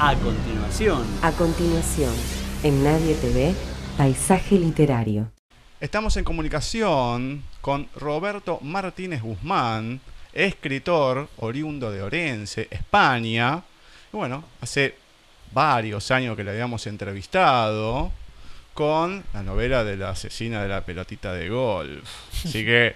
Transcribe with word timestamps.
A 0.00 0.14
continuación. 0.14 1.04
A 1.22 1.32
continuación, 1.32 2.14
en 2.62 2.84
Nadie 2.84 3.16
TV, 3.16 3.52
Paisaje 3.96 4.56
Literario. 4.56 5.28
Estamos 5.80 6.16
en 6.16 6.22
comunicación 6.22 7.42
con 7.60 7.88
Roberto 7.96 8.60
Martínez 8.62 9.22
Guzmán, 9.22 10.00
escritor 10.32 11.28
oriundo 11.38 11.90
de 11.90 12.02
Orense, 12.02 12.68
España. 12.70 13.64
Y 14.12 14.16
bueno, 14.16 14.44
hace 14.60 14.94
varios 15.50 16.12
años 16.12 16.36
que 16.36 16.44
le 16.44 16.52
habíamos 16.52 16.86
entrevistado 16.86 18.12
con 18.74 19.24
la 19.34 19.42
novela 19.42 19.82
de 19.82 19.96
la 19.96 20.10
asesina 20.10 20.62
de 20.62 20.68
la 20.68 20.82
pelotita 20.82 21.32
de 21.32 21.48
golf. 21.48 22.08
Así 22.44 22.64
que 22.64 22.94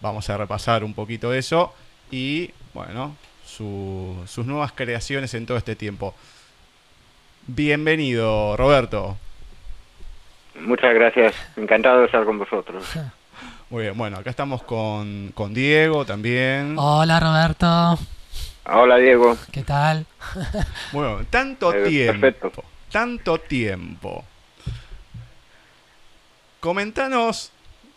vamos 0.00 0.28
a 0.28 0.36
repasar 0.36 0.82
un 0.82 0.94
poquito 0.94 1.32
eso 1.32 1.72
y, 2.10 2.50
bueno, 2.74 3.14
sus 3.46 4.46
nuevas 4.46 4.72
creaciones 4.72 5.32
en 5.34 5.46
todo 5.46 5.56
este 5.56 5.76
tiempo. 5.76 6.12
Bienvenido, 7.54 8.56
Roberto. 8.56 9.16
Muchas 10.60 10.94
gracias, 10.94 11.34
encantado 11.56 11.98
de 12.00 12.06
estar 12.06 12.24
con 12.24 12.38
vosotros. 12.38 12.84
Muy 13.70 13.82
bien, 13.84 13.98
bueno, 13.98 14.18
acá 14.18 14.30
estamos 14.30 14.62
con, 14.62 15.32
con 15.34 15.52
Diego 15.52 16.04
también. 16.06 16.76
Hola 16.78 17.18
Roberto. 17.18 17.98
Hola 18.66 18.96
Diego. 18.98 19.36
¿Qué 19.50 19.62
tal? 19.64 20.06
Bueno, 20.92 21.24
tanto 21.28 21.72
Eh, 21.74 21.88
tiempo. 21.88 22.20
perfecto. 22.20 22.64
Tanto 22.92 23.38
tiempo. 23.40 24.24
Comentanos 26.60 27.50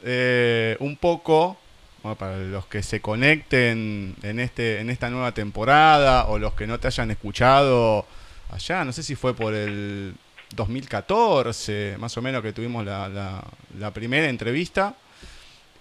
eh, 0.04 0.78
un 0.80 0.96
poco, 0.98 1.58
bueno, 2.02 2.16
para 2.16 2.38
los 2.38 2.66
que 2.66 2.82
se 2.82 3.02
conecten 3.02 4.16
en, 4.24 4.40
este, 4.40 4.80
en 4.80 4.90
esta 4.90 5.10
nueva 5.12 5.32
temporada 5.32 6.26
o 6.26 6.40
los 6.40 6.54
que 6.54 6.66
no 6.66 6.80
te 6.80 6.88
hayan 6.88 7.12
escuchado 7.12 8.06
allá, 8.54 8.84
no 8.86 8.92
sé 8.92 9.04
si 9.04 9.16
fue 9.16 9.34
por 9.34 9.54
el 9.54 10.14
2014, 10.56 11.96
más 12.00 12.16
o 12.18 12.22
menos 12.22 12.42
que 12.42 12.54
tuvimos 12.54 12.86
la, 12.86 13.10
la- 13.10 13.44
la 13.80 13.92
primera 13.92 14.28
entrevista, 14.30 14.94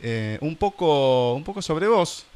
eh, 0.02 0.38
un, 0.40 0.56
poco, 0.56 1.34
un 1.34 1.44
poco 1.44 1.60
sobre 1.62 1.86
vos. 1.88 2.26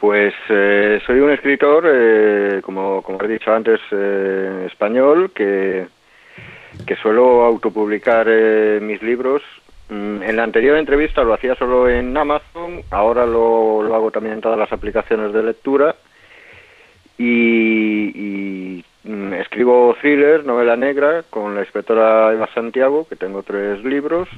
Pues 0.00 0.34
eh, 0.50 1.00
soy 1.06 1.20
un 1.20 1.30
escritor, 1.30 1.84
eh, 1.88 2.60
como, 2.62 3.02
como 3.02 3.22
he 3.22 3.28
dicho 3.28 3.52
antes, 3.54 3.80
español, 4.66 5.30
que, 5.34 5.86
que 6.86 6.96
suelo 6.96 7.44
autopublicar 7.44 8.26
mis 8.82 9.00
libros. 9.02 9.42
Mm, 9.88 10.22
En 10.22 10.36
la 10.36 10.42
anterior 10.42 10.76
entrevista 10.76 11.22
lo 11.22 11.32
hacía 11.34 11.54
solo 11.54 11.88
en 11.88 12.14
Amazon, 12.16 12.82
ahora 12.90 13.24
lo, 13.24 13.82
lo 13.82 13.94
hago 13.94 14.10
también 14.10 14.34
en 14.34 14.40
todas 14.40 14.58
las 14.58 14.72
aplicaciones 14.72 15.32
de 15.32 15.42
lectura. 15.42 15.94
Y, 17.18 18.10
y, 18.14 18.84
mm, 19.04 19.34
escribo 19.34 19.96
thriller, 20.00 20.44
novela 20.44 20.76
negra, 20.76 21.24
con 21.30 21.54
la 21.54 21.60
inspectora 21.60 22.32
Eva 22.32 22.48
Santiago, 22.54 23.06
que 23.08 23.16
tengo 23.16 23.42
tres 23.42 23.84
libros. 23.84 24.28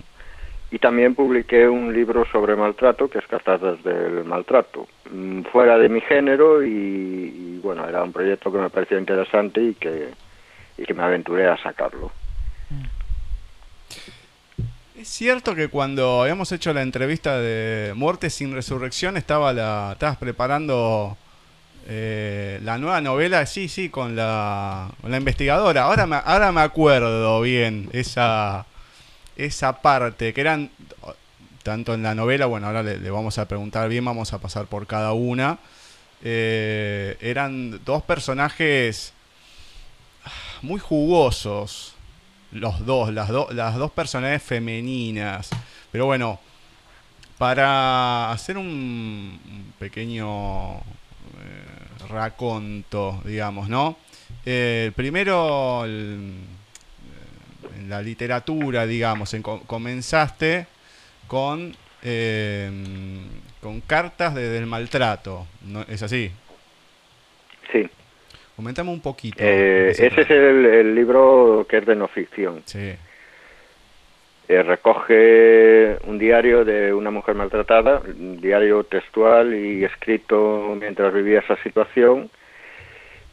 Y 0.70 0.78
también 0.78 1.14
publiqué 1.14 1.68
un 1.68 1.94
libro 1.94 2.26
sobre 2.32 2.56
maltrato, 2.56 3.08
que 3.08 3.18
es 3.18 3.26
Cartas 3.26 3.60
del 3.84 4.24
Maltrato, 4.24 4.88
mm, 5.10 5.42
fuera 5.52 5.78
de 5.78 5.88
mi 5.88 6.00
género 6.00 6.62
y, 6.62 6.68
y, 6.68 7.60
bueno, 7.62 7.88
era 7.88 8.02
un 8.02 8.12
proyecto 8.12 8.52
que 8.52 8.58
me 8.58 8.70
pareció 8.70 8.98
interesante 8.98 9.62
y 9.62 9.74
que, 9.74 10.10
y 10.76 10.84
que 10.84 10.94
me 10.94 11.04
aventuré 11.04 11.46
a 11.46 11.56
sacarlo. 11.62 12.10
Es 14.98 15.08
cierto 15.08 15.54
que 15.54 15.68
cuando 15.68 16.22
habíamos 16.22 16.52
hecho 16.52 16.72
la 16.72 16.80
entrevista 16.80 17.38
de 17.38 17.92
Muerte 17.94 18.30
sin 18.30 18.54
Resurrección 18.54 19.18
estaba 19.18 19.52
la, 19.52 19.90
estabas 19.92 20.16
preparando 20.16 21.18
eh, 21.86 22.60
la 22.64 22.78
nueva 22.78 23.00
novela, 23.00 23.46
sí, 23.46 23.68
sí, 23.68 23.88
con 23.88 24.16
la, 24.16 24.90
con 25.00 25.10
la 25.10 25.16
investigadora. 25.18 25.84
Ahora 25.84 26.06
me, 26.06 26.16
ahora 26.16 26.52
me 26.52 26.60
acuerdo 26.60 27.40
bien 27.40 27.88
esa, 27.92 28.66
esa 29.36 29.80
parte, 29.82 30.32
que 30.34 30.40
eran 30.40 30.70
tanto 31.62 31.94
en 31.94 32.02
la 32.02 32.14
novela, 32.14 32.46
bueno, 32.46 32.66
ahora 32.68 32.82
le, 32.82 33.10
vamos 33.10 33.38
a 33.38 33.48
preguntar 33.48 33.88
bien, 33.88 34.04
vamos 34.04 34.32
a 34.32 34.38
pasar 34.38 34.66
por 34.66 34.86
cada 34.86 35.12
una. 35.12 35.58
Eh, 36.22 37.16
eran 37.20 37.84
dos 37.84 38.02
personajes 38.02 39.12
muy 40.62 40.80
jugosos, 40.80 41.94
los 42.52 42.84
dos, 42.86 43.12
las, 43.12 43.28
do- 43.28 43.48
las 43.52 43.76
dos 43.76 43.90
personajes 43.90 44.42
femeninas. 44.42 45.50
Pero 45.92 46.06
bueno, 46.06 46.40
para 47.38 48.30
hacer 48.32 48.56
un, 48.56 49.38
pequeño 49.78 50.80
raconto, 52.08 53.20
digamos, 53.24 53.68
¿no? 53.68 53.96
Eh, 54.44 54.84
el 54.86 54.92
primero, 54.92 55.84
el- 55.84 56.30
eh, 57.74 57.78
en 57.78 57.88
la 57.90 58.02
literatura, 58.02 58.86
digamos, 58.86 59.32
en 59.34 59.42
co- 59.42 59.62
comenzaste 59.66 60.66
con, 61.26 61.74
eh, 62.02 62.70
con 63.60 63.80
cartas 63.80 64.34
de- 64.34 64.48
del 64.48 64.66
maltrato, 64.66 65.46
¿no? 65.62 65.82
¿Es 65.88 66.02
así? 66.02 66.30
Sí, 67.72 67.88
Comentame 68.54 68.90
un 68.90 69.00
poquito. 69.00 69.36
eh, 69.40 69.90
ese 69.90 70.06
es 70.06 70.30
el, 70.30 70.64
el 70.64 70.94
libro 70.94 71.66
que 71.68 71.76
es 71.78 71.86
de 71.86 71.94
no 71.94 72.08
ficción. 72.08 72.62
Sí. 72.64 72.94
Eh, 74.48 74.62
recoge 74.62 75.98
un 76.04 76.18
diario 76.18 76.64
de 76.64 76.94
una 76.94 77.10
mujer 77.10 77.34
maltratada, 77.34 78.00
un 78.06 78.40
diario 78.40 78.84
textual 78.84 79.54
y 79.54 79.82
escrito 79.84 80.76
mientras 80.78 81.12
vivía 81.12 81.40
esa 81.40 81.56
situación. 81.62 82.30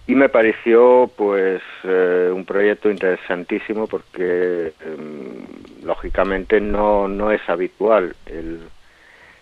Y 0.08 0.16
me 0.16 0.28
pareció, 0.28 1.10
pues, 1.16 1.62
eh, 1.84 2.30
un 2.34 2.46
proyecto 2.46 2.90
interesantísimo 2.90 3.88
porque, 3.88 4.74
em, 4.86 5.46
lógicamente, 5.84 6.60
no, 6.60 7.08
no 7.08 7.32
es 7.32 7.42
habitual 7.48 8.16
el, 8.26 8.62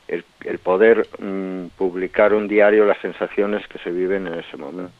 el, 0.07 0.25
el 0.43 0.59
poder 0.59 1.07
mm, 1.19 1.67
publicar 1.77 2.33
un 2.33 2.47
diario, 2.47 2.85
las 2.85 2.99
sensaciones 2.99 3.65
que 3.67 3.79
se 3.79 3.91
viven 3.91 4.27
en 4.27 4.39
ese 4.39 4.57
momento. 4.57 4.91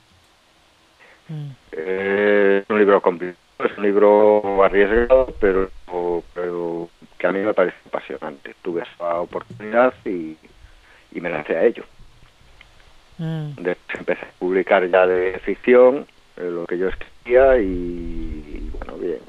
Mm. 1.27 1.51
Eh, 1.73 2.59
es 2.63 2.69
un 2.69 2.79
libro 2.79 3.01
complicado, 3.01 3.40
es 3.65 3.77
un 3.77 3.83
libro 3.83 4.63
arriesgado, 4.63 5.33
pero, 5.39 5.69
pero 6.33 6.89
que 7.17 7.27
a 7.27 7.31
mí 7.31 7.39
me 7.39 7.53
parece 7.53 7.77
apasionante. 7.87 8.55
Tuve 8.61 8.83
esa 8.83 9.19
oportunidad 9.19 9.93
y, 10.05 10.37
y 11.11 11.21
me 11.21 11.29
lancé 11.29 11.55
a 11.57 11.63
ello. 11.65 11.83
Mm. 13.17 13.51
De- 13.61 13.77
empecé 13.97 14.25
a 14.25 14.31
publicar 14.39 14.87
ya 14.89 15.05
de 15.05 15.39
ficción, 15.39 16.07
eh, 16.37 16.49
lo 16.51 16.65
que 16.65 16.77
yo 16.77 16.89
escribía 16.89 17.57
y, 17.59 17.65
y 17.65 18.71
bueno, 18.77 18.97
bien. 18.97 19.19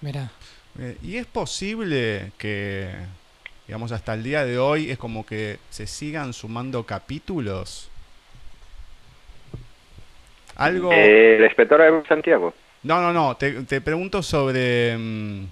Mira. 0.00 0.30
Eh, 0.78 0.96
¿Y 1.02 1.16
es 1.16 1.26
posible 1.26 2.30
que, 2.38 2.90
digamos, 3.66 3.90
hasta 3.92 4.14
el 4.14 4.22
día 4.22 4.44
de 4.44 4.58
hoy 4.58 4.90
es 4.90 4.98
como 4.98 5.26
que 5.26 5.58
se 5.68 5.86
sigan 5.86 6.32
sumando 6.32 6.84
capítulos? 6.84 7.89
Algo... 10.56 10.90
Eh, 10.92 11.36
la 11.38 11.46
inspectora 11.46 11.90
de 11.90 12.06
Santiago. 12.06 12.54
No, 12.82 13.00
no, 13.00 13.12
no, 13.12 13.36
te, 13.36 13.62
te 13.64 13.80
pregunto 13.80 14.22
sobre... 14.22 14.96
mm, 14.96 15.44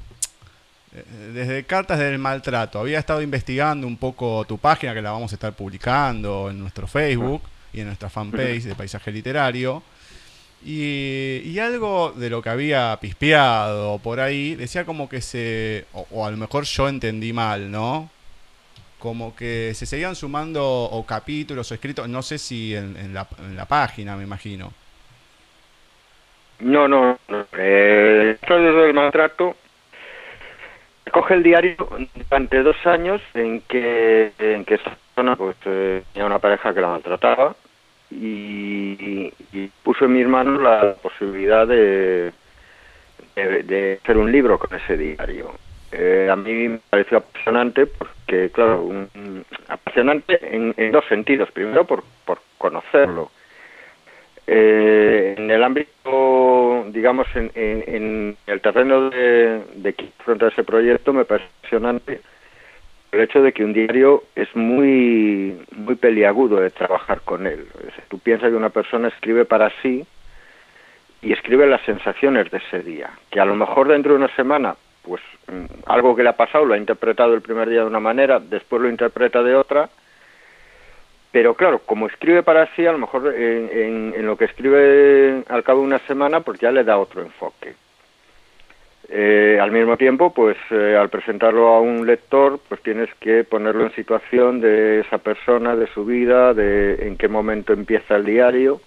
eh, 0.95 1.05
desde 1.35 1.65
Cartas 1.65 1.99
del 1.99 2.19
Maltrato, 2.19 2.79
había 2.79 2.99
estado 2.99 3.21
investigando 3.23 3.87
un 3.87 3.97
poco 3.97 4.45
tu 4.47 4.59
página, 4.59 4.95
que 4.95 5.03
la 5.03 5.11
vamos 5.11 5.33
a 5.33 5.37
estar 5.37 5.53
publicando 5.53 6.49
en 6.51 6.59
nuestro 6.59 6.87
Facebook 6.87 7.43
y 7.73 7.81
en 7.81 7.87
nuestra 7.87 8.09
fanpage 8.09 8.65
de 8.65 8.75
Paisaje 8.75 9.13
Literario. 9.13 9.83
Y, 10.65 11.41
y 11.45 11.59
algo 11.61 12.13
de 12.17 12.31
lo 12.31 12.43
que 12.43 12.49
había 12.49 12.99
pispeado 13.01 13.99
por 14.01 14.19
ahí, 14.19 14.57
decía 14.57 14.85
como 14.85 15.09
que 15.09 15.21
se, 15.21 15.85
o, 15.93 16.07
o 16.11 16.27
a 16.27 16.31
lo 16.31 16.37
mejor 16.37 16.65
yo 16.65 16.89
entendí 16.89 17.33
mal, 17.33 17.71
¿no? 17.71 18.11
Como 18.99 19.37
que 19.37 19.73
se 19.77 19.87
seguían 19.87 20.17
sumando 20.17 20.65
o 20.67 21.07
capítulos 21.07 21.71
o 21.71 21.75
escritos, 21.75 22.09
no 22.09 22.23
sé 22.23 22.39
si 22.39 22.75
en, 22.75 22.97
en 22.97 23.15
la, 23.15 23.29
en 23.39 23.55
la 23.55 23.67
página, 23.67 24.17
me 24.17 24.25
imagino. 24.25 24.73
No, 26.61 26.89
no, 26.89 27.19
no. 27.29 27.47
Eh, 27.57 28.37
esto 28.41 28.59
del 28.59 28.95
maltrato 28.95 29.57
coge 31.13 31.35
el 31.35 31.43
diario 31.43 31.77
durante 32.15 32.63
dos 32.63 32.77
años 32.87 33.23
en 33.35 33.61
que 33.63 34.33
en 34.39 34.65
que 34.65 34.75
esta 34.75 34.95
persona 35.15 35.37
pues 35.37 35.57
eh, 35.65 36.03
tenía 36.13 36.27
una 36.27 36.39
pareja 36.39 36.75
que 36.75 36.81
la 36.81 36.89
maltrataba 36.89 37.55
y, 38.11 39.33
y 39.53 39.71
puso 39.83 40.05
en 40.07 40.13
mis 40.15 40.27
manos 40.27 40.61
la 40.63 40.95
posibilidad 40.95 41.67
de, 41.67 42.33
de, 43.37 43.99
hacer 44.03 44.17
un 44.17 44.31
libro 44.33 44.59
con 44.59 44.77
ese 44.79 44.97
diario. 44.97 45.53
Eh, 45.93 46.29
a 46.31 46.37
mí 46.37 46.69
me 46.69 46.81
pareció 46.91 47.19
apasionante 47.19 47.87
porque, 47.87 48.51
claro, 48.51 48.83
un- 48.83 49.45
apasionante 49.69 50.39
en, 50.55 50.75
en 50.77 50.93
dos 50.93 51.05
sentidos. 51.07 51.51
Primero, 51.53 51.85
por, 51.87 52.03
por 52.27 52.41
conocerlo. 52.59 53.31
Eh, 54.51 55.35
en 55.37 55.51
el 55.51 55.63
ámbito, 55.63 56.87
digamos, 56.89 57.27
en, 57.35 57.51
en- 57.55 58.37
el 58.47 58.61
terreno 58.63 59.11
de, 59.11 59.63
de 59.75 59.93
que 59.93 60.09
afronta 60.21 60.49
ese 60.49 60.65
proyecto, 60.65 61.13
me 61.13 61.27
parece 61.27 61.49
apasionante 61.61 62.21
el 63.13 63.21
hecho 63.21 63.43
de 63.43 63.53
que 63.53 63.63
un 63.65 63.73
diario 63.75 64.25
es 64.35 64.55
muy, 64.57 65.59
muy 65.73 65.95
peliagudo 65.97 66.61
de 66.61 66.71
trabajar 66.71 67.21
con 67.23 67.47
él. 67.47 67.67
Tú 68.09 68.19
piensas 68.19 68.49
que 68.51 68.57
una 68.57 68.71
persona 68.71 69.09
escribe 69.09 69.45
para 69.45 69.71
sí 69.83 70.07
y 71.23 71.33
escribe 71.33 71.67
las 71.67 71.83
sensaciones 71.83 72.51
de 72.51 72.59
ese 72.59 72.81
día, 72.83 73.11
que 73.31 73.41
a 73.41 73.45
lo 73.45 73.55
mejor 73.55 73.89
dentro 73.89 74.13
de 74.13 74.19
una 74.19 74.35
semana, 74.35 74.77
pues 75.03 75.21
mm, 75.47 75.65
algo 75.87 76.15
que 76.17 76.23
le 76.23 76.29
ha 76.31 76.37
pasado 76.37 76.65
lo 76.65 76.73
ha 76.75 76.79
interpretado 76.79 77.35
el 77.35 77.43
primer 77.43 77.69
día 77.69 77.81
de 77.81 77.87
una 77.87 78.01
manera, 78.01 78.41
después 78.41 78.81
lo 78.81 78.89
interpreta 78.89 79.43
de 79.43 79.55
otra, 79.57 79.89
pero 81.31 81.55
claro, 81.55 81.81
como 81.81 82.07
escribe 82.07 82.43
para 82.43 82.67
sí, 82.75 82.87
a 82.87 82.93
lo 82.93 82.99
mejor 82.99 83.35
en, 83.35 84.13
en- 84.15 84.27
lo 84.27 84.37
que 84.37 84.47
escribe 84.47 85.43
al 85.49 85.63
cabo 85.63 85.81
de 85.81 85.87
una 85.87 85.99
semana, 86.01 86.41
pues 86.41 86.59
ya 86.59 86.71
le 86.71 86.85
da 86.85 86.99
otro 86.99 87.21
enfoque. 87.23 87.75
Eh, 89.11 89.59
al 89.61 89.71
mismo 89.73 89.97
tiempo, 89.97 90.35
pues 90.35 90.57
eh, 90.71 90.95
al 90.99 91.09
presentarlo 91.09 91.69
a 91.69 91.81
un 91.81 92.07
lector, 92.07 92.61
pues 92.69 92.83
tienes 92.83 93.09
que 93.21 93.43
ponerlo 93.45 93.85
en 93.85 93.95
situación 93.95 94.61
de 94.61 95.01
esa 95.01 95.19
persona, 95.19 95.77
de 95.77 95.87
su 95.89 96.05
vida, 96.05 96.53
de 96.53 97.07
en 97.07 97.17
qué 97.17 97.27
momento 97.29 97.73
empieza 97.73 98.17
el 98.17 98.25
diario, 98.27 98.81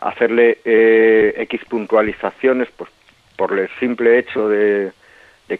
hacerle 0.00 0.58
eh, 0.64 1.34
X 1.38 1.60
puntualizaciones, 1.68 2.68
pues 2.76 2.90
por 3.36 3.56
el 3.56 3.68
simple 3.78 4.18
hecho 4.18 4.48
de 4.48 4.92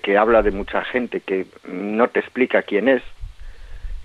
que 0.02 0.18
habla 0.18 0.42
de 0.42 0.50
mucha 0.50 0.82
gente 0.84 1.20
que 1.20 1.46
no 1.64 2.08
te 2.08 2.18
explica 2.20 2.62
quién 2.62 2.88
es, 2.88 3.02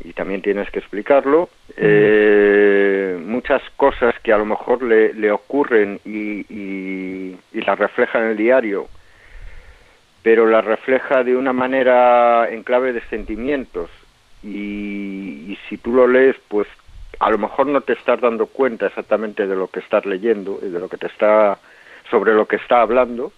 y 0.01 0.13
también 0.13 0.41
tienes 0.41 0.69
que 0.69 0.79
explicarlo. 0.79 1.49
Eh, 1.77 3.17
muchas 3.23 3.61
cosas 3.77 4.15
que 4.21 4.33
a 4.33 4.37
lo 4.37 4.45
mejor 4.45 4.83
le, 4.83 5.13
le 5.13 5.31
ocurren 5.31 5.99
y, 6.05 6.45
y, 6.53 7.37
y 7.53 7.61
las 7.61 7.77
refleja 7.77 8.19
en 8.19 8.25
el 8.31 8.37
diario, 8.37 8.87
pero 10.21 10.45
las 10.45 10.65
refleja 10.65 11.23
de 11.23 11.35
una 11.35 11.53
manera 11.53 12.49
en 12.49 12.63
clave 12.63 12.93
de 12.93 13.01
sentimientos. 13.09 13.89
Y, 14.43 15.51
y 15.51 15.59
si 15.69 15.77
tú 15.77 15.93
lo 15.93 16.07
lees, 16.07 16.35
pues 16.47 16.67
a 17.19 17.29
lo 17.29 17.37
mejor 17.37 17.67
no 17.67 17.81
te 17.81 17.93
estás 17.93 18.19
dando 18.19 18.47
cuenta 18.47 18.87
exactamente 18.87 19.47
de 19.47 19.55
lo 19.55 19.67
que 19.67 19.79
estás 19.79 20.05
leyendo 20.05 20.59
y 20.61 20.69
de 20.69 20.79
lo 20.79 20.89
que 20.89 20.97
te 20.97 21.07
está 21.07 21.57
sobre 22.09 22.33
lo 22.33 22.45
que 22.45 22.57
está 22.57 22.81
hablando 22.81 23.31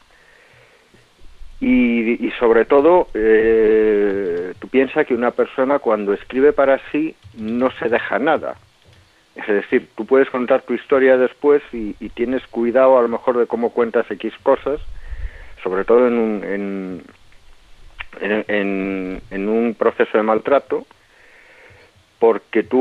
y, 1.61 2.25
y 2.25 2.31
sobre 2.39 2.65
todo 2.65 3.07
eh, 3.13 4.53
tú 4.59 4.67
piensas 4.67 5.05
que 5.07 5.13
una 5.13 5.31
persona 5.31 5.79
cuando 5.79 6.13
escribe 6.13 6.53
para 6.53 6.79
sí 6.91 7.15
no 7.37 7.71
se 7.79 7.89
deja 7.89 8.19
nada. 8.19 8.55
Es 9.35 9.47
decir 9.47 9.87
tú 9.95 10.05
puedes 10.05 10.29
contar 10.29 10.61
tu 10.61 10.73
historia 10.73 11.17
después 11.17 11.61
y, 11.73 11.95
y 11.99 12.09
tienes 12.09 12.45
cuidado 12.47 12.97
a 12.97 13.01
lo 13.01 13.07
mejor 13.07 13.37
de 13.37 13.47
cómo 13.47 13.71
cuentas 13.71 14.09
x 14.09 14.33
cosas 14.43 14.79
sobre 15.63 15.83
todo 15.83 16.07
en 16.07 16.13
un 16.13 16.43
en, 18.21 18.45
en, 18.47 19.21
en- 19.31 19.49
un 19.49 19.73
proceso 19.77 20.17
de 20.17 20.23
maltrato 20.23 20.85
porque 22.19 22.63
tú, 22.63 22.77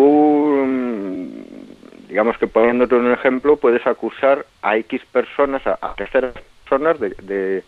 mm, 0.65 2.09
digamos 2.09 2.39
que 2.39 2.47
poniéndote 2.47 2.95
un 2.95 3.11
ejemplo, 3.13 3.57
puedes 3.57 3.85
acusar 3.87 4.47
a 4.63 4.77
X 4.77 5.03
personas, 5.13 5.67
a, 5.67 5.79
a 5.81 5.95
terceras 5.95 6.35
personas 6.63 7.01
de, 7.01 7.11
de, 7.23 7.65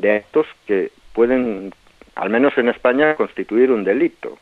de 0.00 0.16
actos 0.16 0.46
que 0.66 0.90
pueden, 1.12 1.72
al 2.14 2.30
menos 2.30 2.56
en 2.56 2.68
España, 2.68 3.14
constituir 3.16 3.70
un 3.70 3.84
delito. 3.84 4.38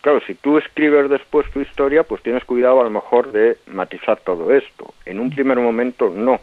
Claro, 0.00 0.20
si 0.26 0.34
tú 0.34 0.58
escribes 0.58 1.08
después 1.08 1.50
tu 1.50 1.60
historia, 1.60 2.02
pues 2.02 2.22
tienes 2.22 2.44
cuidado 2.44 2.80
a 2.80 2.84
lo 2.84 2.90
mejor 2.90 3.32
de 3.32 3.56
matizar 3.66 4.20
todo 4.20 4.52
esto. 4.52 4.94
En 5.04 5.18
un 5.18 5.30
primer 5.30 5.58
momento 5.58 6.10
no. 6.10 6.40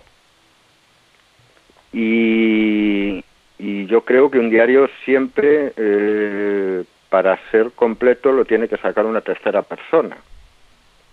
Y, 1.93 3.23
yo 3.59 4.01
creo 4.01 4.31
que 4.31 4.39
un 4.39 4.49
diario 4.49 4.89
siempre, 5.05 5.73
eh, 5.75 6.83
para 7.09 7.37
ser 7.51 7.71
completo, 7.71 8.31
lo 8.31 8.45
tiene 8.45 8.67
que 8.67 8.77
sacar 8.77 9.05
una 9.05 9.21
tercera 9.21 9.61
persona. 9.61 10.17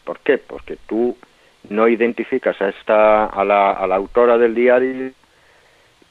¿Por 0.04 0.20
qué? 0.20 0.38
Porque 0.38 0.78
tú 0.86 1.16
no 1.68 1.88
identificas 1.88 2.60
a 2.62 2.70
esta 2.70 3.26
a 3.26 3.44
la, 3.44 3.72
a 3.72 3.86
la 3.86 3.96
autora 3.96 4.38
del 4.38 4.54
diario 4.54 5.12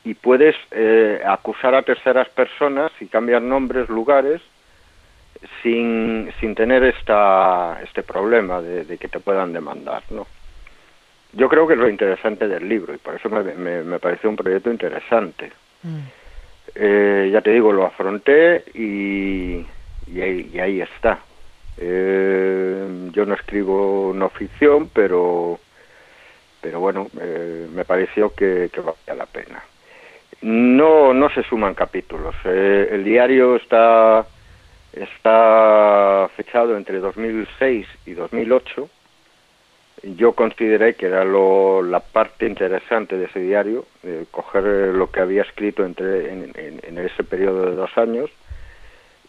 y 0.07 0.13
puedes 0.13 0.55
eh, 0.71 1.21
acusar 1.25 1.75
a 1.75 1.81
terceras 1.81 2.29
personas 2.29 2.93
y 3.01 3.07
cambiar 3.07 3.41
nombres, 3.41 3.89
lugares, 3.89 4.41
sin, 5.61 6.31
sin 6.39 6.55
tener 6.55 6.81
esta, 6.85 7.81
este 7.83 8.03
problema 8.03 8.61
de, 8.61 8.85
de 8.85 8.97
que 8.97 9.09
te 9.09 9.19
puedan 9.19 9.51
demandar, 9.51 10.03
¿no? 10.09 10.25
Yo 11.33 11.49
creo 11.49 11.67
que 11.67 11.73
es 11.73 11.79
lo 11.79 11.89
interesante 11.89 12.47
del 12.47 12.69
libro 12.69 12.93
y 12.93 12.97
por 12.99 13.15
eso 13.15 13.29
me, 13.29 13.43
me, 13.53 13.83
me 13.83 13.99
pareció 13.99 14.29
un 14.29 14.37
proyecto 14.37 14.71
interesante. 14.71 15.51
Mm. 15.83 15.99
Eh, 16.75 17.29
ya 17.33 17.41
te 17.41 17.51
digo, 17.51 17.73
lo 17.73 17.85
afronté 17.85 18.63
y, 18.73 19.65
y, 20.07 20.21
ahí, 20.21 20.49
y 20.53 20.59
ahí 20.59 20.81
está. 20.81 21.19
Eh, 21.77 23.09
yo 23.11 23.25
no 23.25 23.33
escribo 23.33 24.13
no 24.15 24.29
ficción, 24.29 24.89
pero, 24.93 25.59
pero 26.61 26.79
bueno, 26.79 27.07
eh, 27.19 27.67
me 27.73 27.83
pareció 27.83 28.33
que, 28.33 28.69
que 28.71 28.79
valía 28.79 29.13
la 29.13 29.25
pena. 29.25 29.61
No, 30.41 31.13
no 31.13 31.29
se 31.31 31.43
suman 31.43 31.73
capítulos. 31.73 32.35
Eh, 32.45 32.89
el 32.91 33.03
diario 33.03 33.55
está, 33.55 34.25
está 34.93 36.29
fechado 36.35 36.77
entre 36.77 36.99
2006 36.99 37.87
y 38.05 38.13
2008. 38.13 38.89
Yo 40.15 40.33
consideré 40.33 40.93
que 40.93 41.07
era 41.07 41.23
lo, 41.23 41.81
la 41.81 41.99
parte 41.99 42.45
interesante 42.45 43.17
de 43.17 43.25
ese 43.25 43.39
diario, 43.39 43.85
eh, 44.03 44.25
coger 44.29 44.63
lo 44.93 45.09
que 45.11 45.21
había 45.21 45.41
escrito 45.41 45.83
entre, 45.83 46.31
en, 46.31 46.51
en- 46.55 46.81
en 46.83 46.97
ese 46.99 47.23
periodo 47.23 47.65
de 47.71 47.75
dos 47.75 47.89
años 47.97 48.29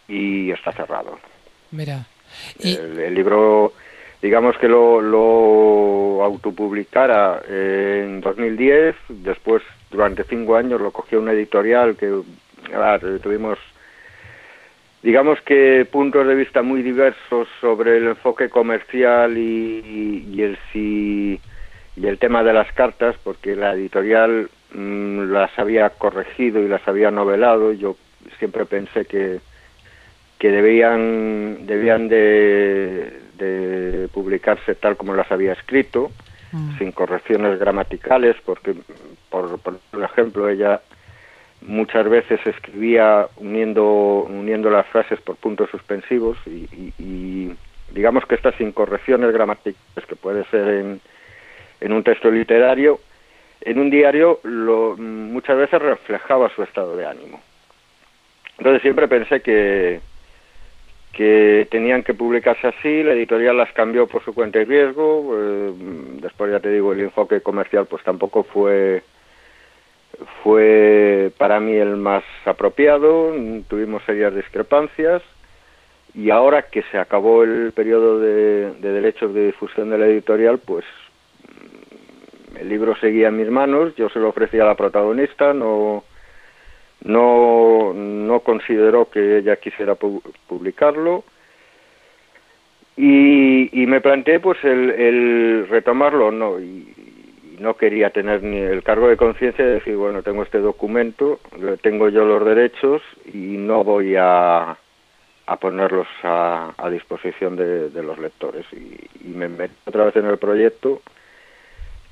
y 0.09 0.51
está 0.51 0.73
cerrado. 0.73 1.19
Mira. 1.71 2.07
Y, 2.59 2.75
El, 2.75 2.99
el 3.01 3.15
libro, 3.15 3.73
digamos 4.21 4.59
que 4.59 4.69
lo, 4.69 5.01
lo 5.01 6.23
autopublicara 6.23 7.41
en 7.49 8.21
2010, 8.21 8.95
después 9.09 9.63
durante 9.91 10.25
cinco 10.25 10.57
años 10.57 10.81
lo 10.81 10.91
cogió 10.91 11.21
una 11.21 11.33
editorial 11.33 11.97
que 11.97 12.23
tuvimos, 13.23 13.59
digamos 15.03 15.41
que 15.43 15.87
puntos 15.91 16.27
de 16.27 16.35
vista 16.35 16.63
muy 16.63 16.83
diversos 16.83 17.49
sobre 17.61 17.99
el 17.99 18.09
enfoque 18.09 18.49
comercial 18.49 19.37
y, 19.37 20.27
y 20.33 20.43
el 20.43 20.59
si 20.73 21.41
y 21.97 22.07
el 22.07 22.19
tema 22.19 22.45
de 22.45 22.53
las 22.53 22.73
cartas, 22.73 23.17
porque 23.25 23.57
la 23.57 23.73
editorial 23.73 24.49
mm, 24.73 25.33
las 25.33 25.51
había 25.59 25.91
corregido 25.91 26.63
y 26.63 26.69
las 26.69 26.87
había 26.87 27.11
novelado. 27.11 27.73
Yo 27.73 27.97
siempre 28.39 28.65
pensé 28.67 29.05
que 29.05 29.41
que 30.39 30.51
debían 30.53 31.67
debían 31.67 32.09
de, 32.09 33.21
de 33.37 34.09
publicarse 34.13 34.75
tal 34.77 34.97
como 34.97 35.15
las 35.15 35.31
había 35.33 35.53
escrito, 35.53 36.11
mm, 36.53 36.79
sin 36.79 36.93
correcciones 36.93 37.59
gramaticales, 37.59 38.37
porque, 38.45 38.75
por, 39.31 39.59
por 39.59 39.79
ejemplo, 40.03 40.49
ella 40.49 40.81
muchas 41.61 42.09
veces 42.09 42.41
escribía 42.47 43.27
uniendo, 43.37 44.27
uniendo 44.29 44.71
las 44.71 44.87
frases 44.87 45.21
por 45.21 45.37
puntos 45.37 45.71
suspensivos 45.71 46.37
y, 46.47 46.93
y- 46.99 47.57
digamos 47.91 48.27
que 48.27 48.35
estas 48.35 48.61
incorrecciones 48.61 49.33
gramaticales 49.33 50.07
que 50.07 50.15
puede 50.15 50.45
ser 50.51 50.69
en, 51.81 51.93
un 51.93 52.03
texto 52.05 52.31
literario, 52.31 53.01
en 53.63 53.79
un 53.79 53.89
diario 53.91 54.41
lo, 54.43 54.95
muchas 54.99 55.57
veces 55.57 55.81
reflejaba 55.81 56.51
su 56.55 56.63
estado 56.63 56.97
de 56.97 57.07
ánimo. 57.07 57.41
Entonces 58.59 58.83
siempre 58.83 59.09
pensé 59.09 59.41
que, 59.41 60.01
que 61.19 61.67
tenían 61.69 62.05
que 62.05 62.15
publicarse 62.15 62.69
así, 62.69 63.03
la 63.03 63.13
editorial 63.13 63.57
las 63.57 63.73
cambió 63.73 64.07
por 64.07 64.25
su 64.25 64.33
cuenta 64.33 64.61
y 64.61 64.65
riesgo, 64.65 65.35
eh, 65.37 65.73
después 66.21 66.53
ya 66.53 66.61
te 66.61 66.71
digo, 66.71 66.93
el 66.93 67.01
enfoque 67.01 67.41
comercial 67.41 67.87
pues 67.87 68.05
tampoco 68.05 68.45
fue 68.45 69.03
fue 70.45 71.33
para 71.37 71.59
mí 71.59 71.73
el 71.73 71.97
más 71.97 72.23
apropiado, 72.45 73.35
tuvimos 73.67 74.05
serias 74.05 74.33
discrepancias 74.33 75.21
y 76.15 76.31
ahora 76.31 76.63
que 76.63 76.85
se 76.93 76.99
acabó 76.99 77.43
el 77.43 77.73
periodo 77.73 78.21
de, 78.21 78.75
de 78.75 78.93
derechos 78.93 79.35
de 79.35 79.47
difusión 79.47 79.91
de 79.91 79.99
la 79.99 80.07
editorial, 80.07 80.61
pues 80.61 80.85
el 82.61 82.69
libro 82.69 82.95
seguía 82.95 83.27
en 83.27 83.39
mis 83.39 83.51
manos, 83.51 83.93
yo 83.97 84.09
se 84.09 84.21
lo 84.21 84.29
ofrecía 84.29 84.63
a 84.63 84.67
la 84.67 84.77
protagonista, 84.77 85.53
no 85.53 86.05
no 87.05 87.93
no 87.95 88.41
consideró 88.41 89.11
que 89.11 89.39
ella 89.39 89.57
quisiera 89.57 89.99
pu- 89.99 90.23
publicarlo. 90.47 91.25
Y, 92.97 93.83
y 93.83 93.87
me 93.87 94.01
planteé 94.01 94.41
pues 94.41 94.63
el, 94.65 94.91
el 94.91 95.69
retomarlo 95.69 96.33
no 96.33 96.59
y, 96.59 96.95
no 97.61 97.77
quería 97.77 98.11
tener 98.11 98.43
ni 98.43 98.59
el 98.59 98.83
cargo 98.85 99.09
de 99.09 99.17
conciencia 99.17 99.65
de 99.65 99.75
decir 99.75 99.97
bueno 99.97 100.23
tengo 100.23 100.43
este 100.45 100.59
documento 100.61 101.41
tengo 101.83 102.09
yo 102.09 102.25
los 102.25 102.45
derechos 102.45 103.03
y 103.33 103.57
no 103.57 103.83
voy 103.83 104.15
a, 104.17 104.77
a 105.47 105.57
ponerlos 105.57 106.07
a, 106.23 106.73
a 106.77 106.89
disposición 106.91 107.57
de, 107.57 107.91
de 107.91 108.03
los 108.05 108.17
lectores 108.19 108.65
y, 108.73 109.29
y 109.29 109.29
me 109.35 109.49
metí 109.49 109.75
otra 109.87 110.05
vez 110.05 110.15
en 110.17 110.27
el 110.27 110.39
proyecto 110.39 111.03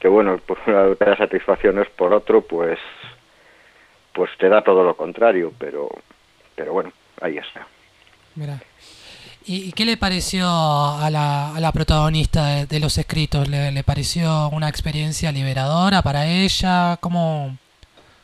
que 0.01 0.09
bueno 0.09 0.39
por 0.47 0.59
una 0.67 0.93
te 0.97 1.05
da 1.05 1.17
satisfacciones 1.17 1.89
por 1.91 2.13
otro 2.13 2.41
pues 2.43 2.79
pues 4.17 4.31
te 4.39 4.49
da 4.49 4.63
todo 4.63 4.83
lo 4.83 4.97
contrario 4.97 5.53
pero 5.57 5.89
pero 6.57 6.73
bueno 6.73 6.91
ahí 7.21 7.39
está 7.39 7.67
Mira. 8.37 8.61
¿Y 9.49 9.73
qué 9.73 9.85
le 9.85 9.97
pareció 9.97 10.47
a 10.47 11.09
la, 11.09 11.55
a 11.55 11.61
la 11.61 11.71
protagonista 11.71 12.67
de, 12.67 12.81
los 12.81 12.99
escritos? 12.99 13.49
¿Le, 13.49 13.71
¿Le, 13.71 13.85
pareció 13.85 14.49
una 14.49 14.69
experiencia 14.69 15.31
liberadora 15.31 16.03
para 16.03 16.27
ella? 16.27 16.99
¿Cómo, 17.01 17.57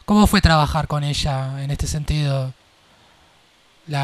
cómo 0.05 0.27
fue 0.27 0.41
trabajar 0.41 0.89
con 0.89 1.05
ella 1.05 1.63
en 1.63 1.71
este 1.71 1.87
sentido? 1.87 2.53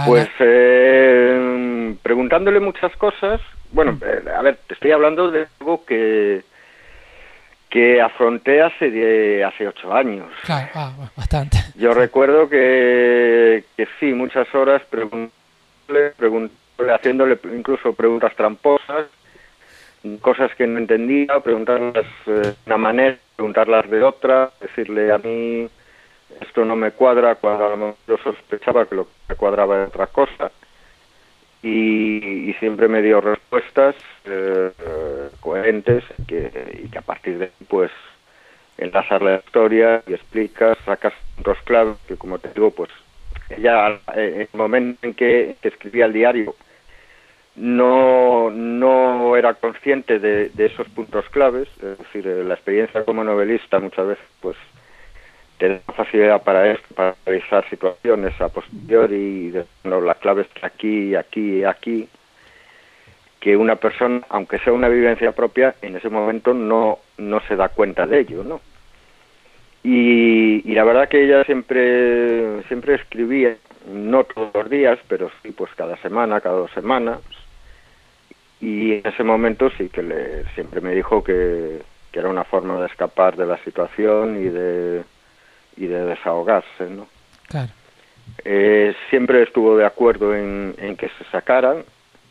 pues 0.06 0.28
Eh, 0.38 1.96
preguntándole 2.02 2.60
muchas 2.60 2.94
cosas. 2.96 3.40
Bueno, 3.72 3.98
eh, 4.00 4.30
a 4.30 4.42
ver, 4.42 4.58
te 4.68 4.74
estoy 4.74 4.92
hablando 4.92 5.30
de 5.30 5.48
algo 5.60 5.84
que 5.84 6.44
que 7.70 8.00
afronté 8.00 8.62
hace 8.62 8.90
de, 8.90 9.44
hace 9.44 9.68
ocho 9.68 9.92
años. 9.92 10.26
Claro, 10.44 10.68
ah, 10.74 10.92
bastante. 11.16 11.58
Yo 11.76 11.92
recuerdo 11.92 12.48
que, 12.48 13.64
que 13.76 13.88
sí, 14.00 14.06
muchas 14.12 14.52
horas 14.54 14.82
preguntándole, 14.88 16.10
preguntándole, 16.16 16.94
haciéndole 16.94 17.38
incluso 17.54 17.92
preguntas 17.92 18.34
tramposas, 18.36 19.06
cosas 20.20 20.54
que 20.54 20.66
no 20.66 20.78
entendía, 20.78 21.40
preguntarlas 21.40 22.06
eh, 22.26 22.30
de 22.30 22.54
una 22.66 22.78
manera, 22.78 23.18
preguntarlas 23.36 23.90
de 23.90 24.02
otra, 24.02 24.50
decirle 24.60 25.12
a 25.12 25.18
mí 25.18 25.68
esto 26.40 26.64
no 26.64 26.76
me 26.76 26.92
cuadra 26.92 27.34
cuando 27.34 27.96
yo 28.06 28.16
sospechaba 28.18 28.86
que 28.86 28.94
lo 28.94 29.04
que 29.04 29.10
me 29.30 29.34
cuadraba 29.34 29.76
era 29.76 29.86
otra 29.86 30.06
cosa 30.06 30.50
y, 31.62 32.54
siempre 32.58 32.88
me 32.88 33.02
dio 33.02 33.20
respuestas 33.20 33.94
eh, 34.24 34.70
coherentes 35.40 36.04
que, 36.26 36.80
y 36.84 36.88
que 36.88 36.98
a 36.98 37.02
partir 37.02 37.38
de 37.38 37.44
ahí 37.46 37.66
pues 37.68 37.90
enlazar 38.76 39.22
la 39.22 39.36
historia 39.36 40.02
y 40.06 40.14
explicas, 40.14 40.76
sacas 40.84 41.12
dos 41.38 41.58
claves 41.64 41.96
que 42.06 42.16
como 42.16 42.38
te 42.38 42.52
digo 42.52 42.70
pues 42.70 42.90
ella 43.50 43.98
en 44.14 44.42
el 44.42 44.48
momento 44.52 45.06
en 45.06 45.14
que, 45.14 45.56
escribía 45.62 46.06
el 46.06 46.12
diario 46.12 46.54
no, 47.56 48.50
no 48.50 49.36
era 49.36 49.54
consciente 49.54 50.18
de, 50.20 50.48
de, 50.50 50.66
esos 50.66 50.88
puntos 50.90 51.28
claves, 51.30 51.68
es 51.82 51.98
decir, 51.98 52.24
la 52.26 52.54
experiencia 52.54 53.04
como 53.04 53.24
novelista 53.24 53.80
muchas 53.80 54.06
veces 54.06 54.24
pues 54.40 54.56
tener 55.58 55.80
facilidad 55.94 56.42
para 56.42 56.70
esto, 56.72 56.94
para 56.94 57.14
realizar 57.26 57.68
situaciones 57.68 58.40
a 58.40 58.48
posteriori, 58.48 59.52
no, 59.84 60.00
las 60.00 60.16
claves 60.18 60.46
que 60.48 60.66
aquí, 60.66 61.14
aquí, 61.14 61.64
aquí, 61.64 62.08
que 63.40 63.56
una 63.56 63.76
persona, 63.76 64.22
aunque 64.28 64.58
sea 64.58 64.72
una 64.72 64.88
vivencia 64.88 65.32
propia, 65.32 65.74
en 65.82 65.96
ese 65.96 66.08
momento 66.08 66.54
no, 66.54 66.98
no 67.18 67.40
se 67.40 67.56
da 67.56 67.68
cuenta 67.68 68.06
de 68.06 68.20
ello, 68.20 68.44
¿no? 68.44 68.60
Y, 69.82 70.70
y 70.70 70.74
la 70.74 70.84
verdad 70.84 71.08
que 71.08 71.24
ella 71.24 71.44
siempre, 71.44 72.62
siempre 72.64 72.94
escribía, 72.94 73.56
no 73.92 74.24
todos 74.24 74.50
los 74.54 74.70
días, 74.70 74.98
pero 75.08 75.30
sí 75.42 75.52
pues 75.52 75.70
cada 75.76 75.96
semana, 75.98 76.40
cada 76.40 76.56
dos 76.56 76.70
semanas, 76.72 77.20
y 78.60 78.94
en 78.94 79.06
ese 79.06 79.22
momento 79.22 79.70
sí 79.70 79.88
que 79.88 80.02
le, 80.02 80.44
siempre 80.54 80.80
me 80.80 80.94
dijo 80.94 81.22
que, 81.22 81.80
que 82.10 82.18
era 82.18 82.28
una 82.28 82.44
forma 82.44 82.80
de 82.80 82.86
escapar 82.86 83.36
de 83.36 83.46
la 83.46 83.56
situación 83.58 84.36
y 84.36 84.48
de 84.48 85.04
y 85.78 85.86
de 85.86 86.04
desahogarse, 86.04 86.90
¿no? 86.90 87.06
Claro. 87.46 87.70
Eh, 88.44 88.94
siempre 89.10 89.42
estuvo 89.42 89.76
de 89.76 89.86
acuerdo 89.86 90.34
en, 90.34 90.74
que 90.96 91.08
se 91.08 91.24
sacaran, 91.30 91.84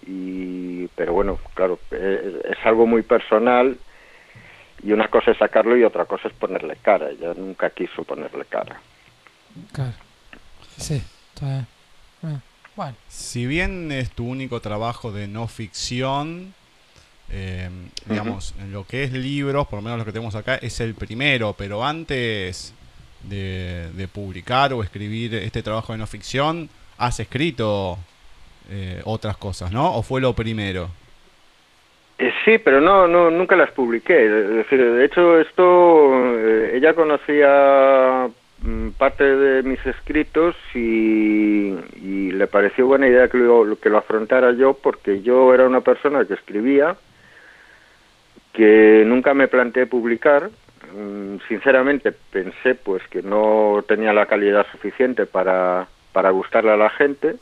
y, 0.05 0.87
pero 0.95 1.13
bueno, 1.13 1.39
claro, 1.53 1.79
es, 1.91 2.57
algo 2.63 2.85
muy 2.85 3.01
personal 3.01 3.77
y 4.83 4.91
una 4.91 5.07
cosa 5.09 5.31
es 5.31 5.37
sacarlo 5.37 5.75
y 5.75 5.83
otra 5.83 6.05
cosa 6.05 6.27
es 6.27 6.33
ponerle 6.33 6.77
cara. 6.81 7.09
Ella 7.09 7.33
nunca 7.35 7.69
quiso 7.71 8.03
ponerle 8.03 8.45
cara. 8.45 8.79
Claro. 9.73 9.93
Sí, 10.77 11.01
está 11.33 11.65
Bueno. 12.75 12.95
Si 13.07 13.47
bien 13.47 13.91
es 13.91 14.11
tu 14.11 14.27
único 14.27 14.61
trabajo 14.61 15.11
de 15.11 15.27
no 15.27 15.47
ficción, 15.47 16.53
eh, 17.31 17.69
digamos, 18.05 18.53
en 18.59 18.71
lo 18.71 18.85
que 18.85 19.03
es 19.03 19.11
libros, 19.11 19.67
por 19.67 19.79
lo 19.79 19.83
menos 19.83 19.97
lo 19.97 20.05
que 20.05 20.11
tenemos 20.11 20.35
acá, 20.35 20.55
es 20.55 20.79
el 20.79 20.93
primero, 20.93 21.55
pero 21.57 21.83
antes 21.83 22.73
de, 23.29 24.07
publicar 24.13 24.73
o 24.73 24.83
escribir 24.83 25.35
este 25.35 25.61
trabajo 25.61 25.93
de 25.93 25.99
no 25.99 26.07
ficción, 26.07 26.69
has 26.97 27.19
escrito 27.19 27.97
eh, 28.69 29.01
otras 29.05 29.37
cosas, 29.37 29.71
¿no? 29.71 29.95
¿O 29.95 30.03
fue 30.03 30.21
lo 30.21 30.33
primero? 30.33 30.89
Eh, 32.19 32.31
sí, 32.43 32.57
pero 32.57 32.81
no, 32.81 33.07
no, 33.07 33.29
nunca 33.29 33.55
las 33.55 33.71
publiqué. 33.71 34.13
de 34.15 35.05
hecho, 35.05 35.39
esto, 35.39 36.35
eh, 36.35 36.71
ella 36.75 36.93
conocía 36.95 38.27
mm, 38.61 38.89
parte 38.97 39.23
de 39.23 39.63
mis 39.63 39.85
escritos 39.85 40.55
y, 40.73 41.75
le 42.31 42.45
pareció 42.45 42.85
buena 42.85 43.07
idea 43.07 43.27
que 43.29 43.39
lo, 43.39 43.79
que 43.79 43.89
lo 43.89 43.97
afrontara 43.97 44.51
yo 44.51 44.75
porque 44.75 45.23
yo 45.23 45.55
era 45.55 45.65
una 45.65 45.81
persona 45.81 46.23
que 46.23 46.35
escribía, 46.35 46.95
que 48.53 49.03
nunca 49.07 49.33
me 49.33 49.47
planteé 49.47 49.87
publicar, 49.87 50.51
sinceramente 51.47 52.11
pensé 52.11 52.75
pues 52.75 53.01
que 53.09 53.21
no 53.21 53.83
tenía 53.87 54.13
la 54.13 54.25
calidad 54.25 54.65
suficiente 54.71 55.25
para, 55.25 55.87
para 56.13 56.31
gustarle 56.31 56.71
a 56.71 56.77
la 56.77 56.89
gente. 56.89 57.35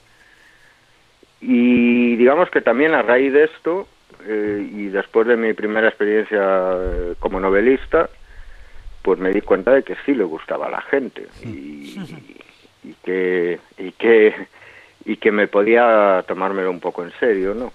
Y 1.42 2.16
digamos 2.16 2.50
que 2.50 2.62
también 2.62 2.94
a 2.94 3.02
raíz 3.02 3.34
de 3.34 3.46
esto 3.46 3.88
eh, 4.26 4.68
y 4.72 4.88
después 4.88 5.28
de 5.28 5.38
mi 5.38 5.54
primera 5.54 5.88
experiencia 5.88 6.42
eh, 6.42 7.16
como 7.20 7.40
novelista 7.40 8.10
pues 9.02 9.20
me 9.20 9.32
di 9.32 9.42
cuenta 9.42 9.72
de 9.72 9.84
que 9.84 9.96
sí 10.06 10.16
le 10.16 10.24
gustaba 10.24 10.66
a 10.66 10.72
la 10.72 10.82
gente. 10.82 11.28
Y, 11.44 11.96
y 12.84 12.94
que 13.04 13.60
y 13.78 13.92
que 13.92 14.34
y 15.06 15.18
que 15.18 15.32
me 15.32 15.48
podía 15.48 16.24
tomármelo 16.28 16.72
un 16.72 16.80
poco 16.80 17.04
en 17.04 17.12
serio 17.20 17.54
no 17.54 17.72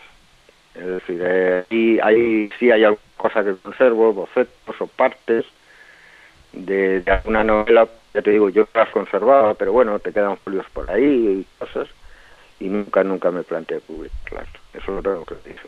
Es 0.75 0.85
decir, 0.85 1.21
eh, 1.23 1.65
y 1.69 1.99
ahí 1.99 2.49
sí 2.59 2.71
hay 2.71 2.83
alguna 2.83 3.01
cosa 3.17 3.43
que 3.43 3.55
conservo, 3.55 4.13
bocetos 4.13 4.81
o 4.81 4.87
partes 4.87 5.45
de, 6.51 7.01
de, 7.01 7.11
alguna 7.11 7.43
novela, 7.43 7.87
ya 8.13 8.21
te 8.21 8.31
digo, 8.31 8.49
yo 8.49 8.67
las 8.73 8.89
conservaba, 8.89 9.53
pero 9.53 9.71
bueno, 9.71 9.99
te 9.99 10.11
quedan 10.11 10.37
folios 10.37 10.65
por 10.73 10.89
ahí 10.89 11.03
y 11.03 11.59
cosas, 11.59 11.87
y 12.59 12.67
nunca, 12.67 13.03
nunca 13.03 13.31
me 13.31 13.43
planteé 13.43 13.79
publicarlas. 13.81 14.62
Eso 14.73 14.91
lo 14.91 15.01
tengo 15.01 15.25
que 15.25 15.35
decir. 15.35 15.59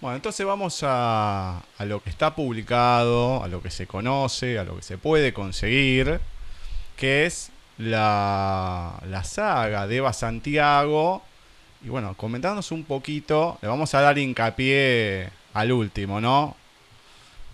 Bueno, 0.00 0.16
entonces 0.16 0.46
vamos 0.46 0.82
a, 0.84 1.60
a, 1.76 1.84
lo 1.84 2.00
que 2.00 2.10
está 2.10 2.34
publicado, 2.36 3.42
a 3.42 3.48
lo 3.48 3.60
que 3.60 3.70
se 3.70 3.88
conoce, 3.88 4.58
a 4.58 4.64
lo 4.64 4.76
que 4.76 4.82
se 4.82 4.96
puede 4.96 5.32
conseguir, 5.32 6.20
que 6.96 7.26
es 7.26 7.50
la, 7.78 9.00
la 9.08 9.24
saga 9.24 9.86
de 9.86 9.96
Eva 9.96 10.12
Santiago. 10.12 11.22
Y 11.84 11.88
bueno, 11.88 12.14
comentándonos 12.16 12.70
un 12.72 12.84
poquito, 12.84 13.58
le 13.62 13.68
vamos 13.68 13.94
a 13.94 14.00
dar 14.00 14.18
hincapié 14.18 15.30
al 15.54 15.72
último, 15.72 16.20
¿no? 16.20 16.56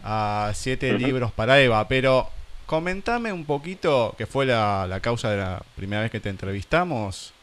A 0.03 0.51
siete 0.55 0.99
libros 0.99 1.33
para 1.33 1.61
Eva, 1.61 1.89
pero 1.89 2.29
comentame 2.67 3.33
un 3.33 3.45
poquito, 3.45 4.15
que 4.19 4.27
fue 4.27 4.47
la, 4.47 4.87
la 4.87 5.01
causa 5.01 5.31
de 5.31 5.39
la 5.39 5.63
primera 5.77 6.03
vez 6.03 6.11
que 6.11 6.21
te 6.21 6.31
entrevistamos, 6.31 7.34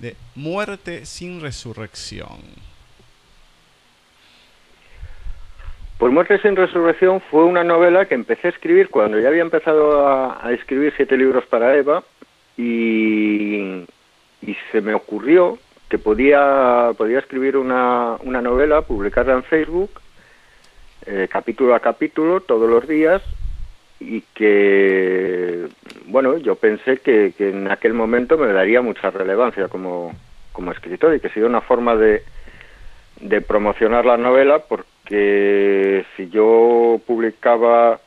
de 0.00 0.16
muerte 0.34 1.06
sin 1.06 1.40
resurrección. 1.40 2.38
Pues 5.98 6.12
Muerte 6.12 6.40
sin 6.40 6.54
Resurrección 6.54 7.20
fue 7.20 7.42
una 7.42 7.64
novela 7.64 8.06
que 8.06 8.14
empecé 8.14 8.46
a 8.46 8.50
escribir 8.50 8.88
cuando 8.88 9.18
ya 9.18 9.28
había 9.28 9.42
empezado 9.42 10.08
a, 10.08 10.52
escribir 10.52 10.92
siete 10.96 11.16
libros 11.16 11.44
para 11.46 11.76
Eva 11.76 12.04
y, 12.56 13.84
y 14.40 14.56
se 14.70 14.80
me 14.80 14.94
ocurrió 14.94 15.58
que 15.88 15.98
podía, 15.98 16.92
podía 16.96 17.18
escribir 17.18 17.56
una, 17.56 18.16
una 18.22 18.40
novela, 18.40 18.82
publicarla 18.82 19.34
en 19.34 19.42
Facebook, 19.42 19.90
eh, 21.06 21.26
capítulo 21.30 21.74
a 21.74 21.80
capítulo, 21.80 22.40
todos 22.40 22.68
los 22.68 22.86
días, 22.86 23.22
y 24.00 24.20
que, 24.34 25.66
bueno, 26.06 26.36
yo 26.38 26.54
pensé 26.54 26.98
que, 26.98 27.32
que 27.36 27.50
en 27.50 27.70
aquel 27.70 27.94
momento 27.94 28.38
me 28.38 28.52
daría 28.52 28.80
mucha 28.80 29.10
relevancia 29.10 29.68
como, 29.68 30.14
como 30.52 30.72
escritor 30.72 31.14
y 31.14 31.20
que 31.20 31.28
sería 31.28 31.48
una 31.48 31.60
forma 31.60 31.96
de, 31.96 32.22
de 33.20 33.40
promocionar 33.40 34.04
la 34.04 34.16
novela 34.16 34.60
porque 34.60 36.04
si 36.16 36.28
yo 36.30 37.00
publicaba 37.06 38.00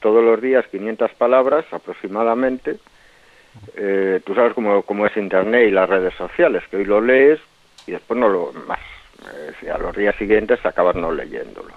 todos 0.00 0.24
los 0.24 0.40
días 0.40 0.66
500 0.68 1.12
palabras 1.12 1.64
aproximadamente, 1.72 2.76
eh, 3.76 4.20
tú 4.24 4.34
sabes 4.34 4.52
cómo, 4.54 4.82
cómo, 4.82 5.06
es 5.06 5.16
Internet 5.16 5.68
y 5.68 5.70
las 5.70 5.88
redes 5.88 6.14
sociales, 6.14 6.62
que 6.70 6.78
hoy 6.78 6.84
lo 6.84 7.00
lees 7.00 7.40
y 7.86 7.92
después 7.92 8.18
no 8.18 8.28
lo 8.28 8.52
más. 8.66 8.80
Eh, 9.62 9.70
a 9.70 9.78
los 9.78 9.96
días 9.96 10.14
siguientes 10.16 10.64
acabas 10.64 10.96
no 10.96 11.12
leyéndolo. 11.12 11.72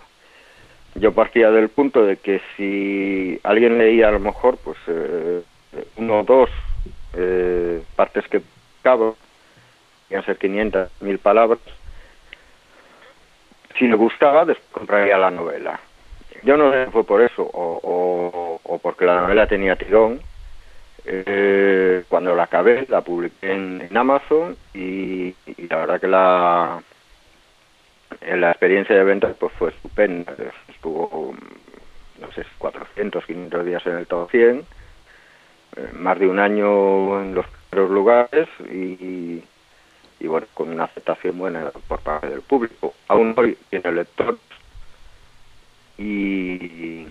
Yo 0.99 1.13
partía 1.13 1.51
del 1.51 1.69
punto 1.69 2.05
de 2.05 2.17
que 2.17 2.41
si 2.55 3.39
alguien 3.43 3.77
leía 3.77 4.07
a 4.07 4.11
lo 4.11 4.19
mejor 4.19 4.57
pues 4.57 4.77
eh, 4.87 5.41
uno 5.97 6.19
o 6.19 6.23
dos 6.23 6.49
eh, 7.13 7.81
partes 7.95 8.27
que 8.27 8.41
cabo, 8.81 9.15
a 10.15 10.21
ser 10.23 10.37
500, 10.37 10.89
mil 11.01 11.19
palabras, 11.19 11.59
si 13.77 13.87
le 13.87 13.95
gustaba, 13.95 14.45
compraría 14.71 15.17
la 15.17 15.29
novela. 15.29 15.79
Yo 16.43 16.55
no 16.57 16.71
sé 16.71 16.85
si 16.85 16.91
fue 16.91 17.03
por 17.03 17.21
eso 17.21 17.43
o, 17.43 17.79
o, 17.83 18.59
o 18.63 18.77
porque 18.79 19.05
la 19.05 19.21
novela 19.21 19.47
tenía 19.47 19.75
tirón, 19.75 20.21
eh, 21.09 22.03
cuando 22.09 22.35
la 22.35 22.43
acabé, 22.43 22.85
la 22.89 23.01
publiqué 23.01 23.51
en, 23.53 23.89
Amazon 23.95 24.57
y, 24.73 25.33
la 25.69 25.77
verdad 25.77 26.01
que 26.01 26.07
la, 26.07 26.81
la 28.21 28.51
experiencia 28.51 28.95
de 28.95 29.03
ventas 29.03 29.35
pues 29.39 29.53
fue 29.53 29.69
estupenda. 29.69 30.35
Estuvo, 30.69 31.35
no 32.19 32.31
sé, 32.33 32.45
400, 32.57 33.25
500 33.25 33.65
días 33.65 33.85
en 33.85 33.97
el 33.97 34.07
top 34.07 34.29
100, 34.31 34.65
eh, 35.75 35.89
más 35.93 36.19
de 36.19 36.27
un 36.27 36.39
año 36.39 37.21
en 37.21 37.35
los 37.35 37.45
primeros 37.69 37.91
lugares 37.91 38.47
y, 38.71 39.41
bueno, 40.21 40.47
con 40.53 40.69
una 40.69 40.85
aceptación 40.85 41.37
buena 41.37 41.71
por 41.87 41.99
parte 42.01 42.27
del 42.27 42.41
público. 42.41 42.93
Aún 43.07 43.33
hoy 43.37 43.57
tiene 43.69 43.91
lectores 43.91 44.39
y, 45.97 47.07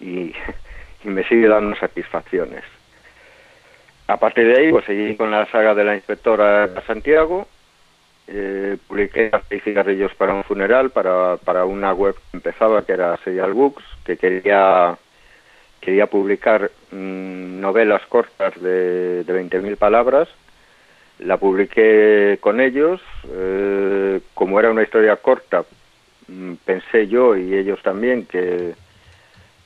y 0.00 0.34
y 1.06 1.08
me 1.08 1.24
sigue 1.24 1.48
dando 1.48 1.76
satisfacciones. 1.76 2.64
A 4.08 4.16
partir 4.18 4.46
de 4.46 4.58
ahí, 4.58 4.70
pues 4.70 4.84
seguí 4.84 5.16
con 5.16 5.30
la 5.30 5.46
saga 5.50 5.74
de 5.74 5.84
la 5.84 5.94
inspectora 5.94 6.68
Santiago, 6.86 7.46
eh, 8.28 8.76
publiqué 8.86 9.30
seis 9.48 9.62
cigarrillos 9.62 10.14
para 10.14 10.34
un 10.34 10.44
funeral, 10.44 10.90
para, 10.90 11.36
para 11.38 11.64
una 11.64 11.92
web 11.92 12.14
que 12.14 12.36
empezaba, 12.36 12.84
que 12.84 12.92
era 12.92 13.16
Serial 13.18 13.52
Books, 13.52 13.84
que 14.04 14.16
quería, 14.16 14.96
quería 15.80 16.06
publicar 16.06 16.70
mmm, 16.90 17.60
novelas 17.60 18.02
cortas 18.06 18.60
de, 18.60 19.24
de 19.24 19.50
20.000 19.50 19.76
palabras. 19.76 20.28
La 21.18 21.38
publiqué 21.38 22.38
con 22.40 22.60
ellos, 22.60 23.00
eh, 23.28 24.20
como 24.34 24.60
era 24.60 24.70
una 24.70 24.82
historia 24.82 25.16
corta, 25.16 25.64
mmm, 26.28 26.54
pensé 26.64 27.08
yo 27.08 27.36
y 27.36 27.54
ellos 27.54 27.80
también 27.82 28.26
que 28.26 28.74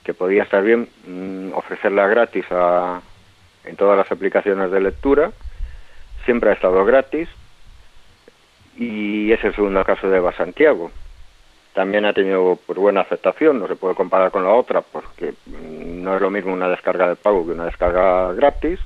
que 0.05 0.15
podía 0.15 0.45
estar 0.45 0.63
bien 0.63 0.89
mmm, 1.07 1.53
ofrecerla 1.53 2.07
gratis 2.07 2.45
a, 2.51 3.01
en 3.65 3.77
todas 3.77 3.97
las 3.97 4.11
aplicaciones 4.11 4.71
de 4.71 4.81
lectura. 4.81 5.33
Siempre 6.25 6.51
ha 6.51 6.55
estado 6.55 6.85
gratis. 6.85 7.29
Y 8.81 9.31
es 9.31 9.45
el 9.45 9.55
segundo 9.55 9.85
caso 9.85 10.09
de 10.09 10.17
Eva 10.17 10.33
Santiago. 10.33 10.91
También 11.75 12.07
ha 12.07 12.15
tenido 12.15 12.59
pues, 12.67 12.79
buena 12.79 13.03
aceptación, 13.03 13.61
no 13.61 13.69
se 13.69 13.77
puede 13.77 13.95
comparar 13.95 14.31
con 14.31 14.43
la 14.43 14.55
otra 14.55 14.81
porque 14.81 15.35
no 15.45 16.17
es 16.17 16.21
lo 16.23 16.31
mismo 16.31 16.55
una 16.55 16.67
descarga 16.67 17.07
de 17.11 17.17
pago 17.17 17.45
que 17.45 17.53
una 17.53 17.67
descarga 17.67 18.33
gratis. 18.33 18.81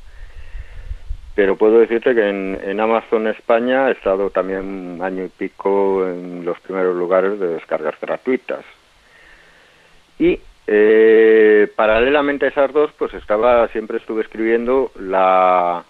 Pero 1.36 1.56
puedo 1.56 1.78
decirte 1.78 2.12
que 2.12 2.28
en, 2.28 2.58
en 2.64 2.80
Amazon 2.80 3.28
España 3.28 3.88
he 3.88 3.92
estado 3.92 4.30
también 4.30 4.96
un 4.96 5.02
año 5.02 5.24
y 5.24 5.28
pico 5.28 6.04
en 6.08 6.44
los 6.44 6.58
primeros 6.58 6.96
lugares 6.96 7.38
de 7.38 7.46
descargas 7.46 7.94
gratuitas. 8.00 8.64
Y 10.18 10.40
eh, 10.66 11.70
paralelamente 11.76 12.46
a 12.46 12.48
esas 12.48 12.72
dos, 12.72 12.90
pues 12.98 13.14
estaba, 13.14 13.68
siempre 13.68 13.98
estuve 13.98 14.22
escribiendo 14.22 14.90
la, 14.98 15.84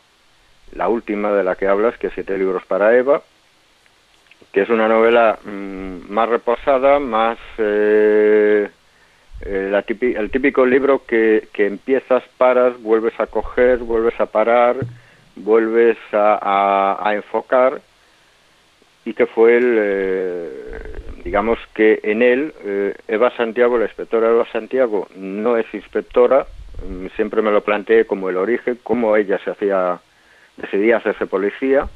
la 0.75 0.89
última 0.89 1.33
de 1.33 1.45
la 1.45 1.57
que 1.57 1.69
hablas, 1.69 1.97
que 1.97 2.09
es 2.09 2.13
Siete 2.15 2.37
libros 2.37 2.65
para 2.67 2.95
Eva, 2.97 3.23
que 4.55 4.63
es 4.63 4.71
una 4.71 4.89
novela 4.89 5.39
mmm, 5.45 6.11
más 6.11 6.29
reposada, 6.29 6.99
más 6.99 7.37
eh, 7.59 8.71
eh, 9.43 9.69
la 9.71 9.83
típico, 9.83 10.19
el 10.19 10.31
típico 10.31 10.65
libro 10.65 11.05
que, 11.07 11.49
que, 11.53 11.67
empiezas, 11.67 12.23
paras, 12.39 12.81
vuelves 12.81 13.19
a 13.21 13.27
coger, 13.27 13.81
vuelves 13.81 14.19
a 14.19 14.27
parar, 14.27 14.77
vuelves 15.37 15.99
a 16.13 17.13
enfocar 17.15 17.83
y 19.05 19.13
que 19.13 19.27
fue 19.27 19.57
el, 19.57 19.77
eh, 19.79 20.49
digamos 21.25 21.59
que 21.75 22.01
en 22.03 22.23
él, 22.23 22.55
eh, 22.65 22.95
Eva 23.09 23.31
Santiago, 23.37 23.79
la 23.79 23.85
inspectora 23.85 24.31
Eva 24.31 24.47
Santiago, 24.51 25.09
no 25.17 25.57
es 25.57 25.67
inspectora, 25.75 26.47
mm, 26.87 27.09
siempre 27.17 27.43
me 27.43 27.51
lo 27.51 27.63
planteé 27.63 28.07
como 28.07 28.31
el 28.31 28.37
origen, 28.37 28.79
cómo 28.83 29.17
ella 29.17 29.39
se 29.45 29.51
hacía, 29.51 30.01
decidía 30.57 30.99
hacerse 30.99 31.27
policía, 31.27 31.89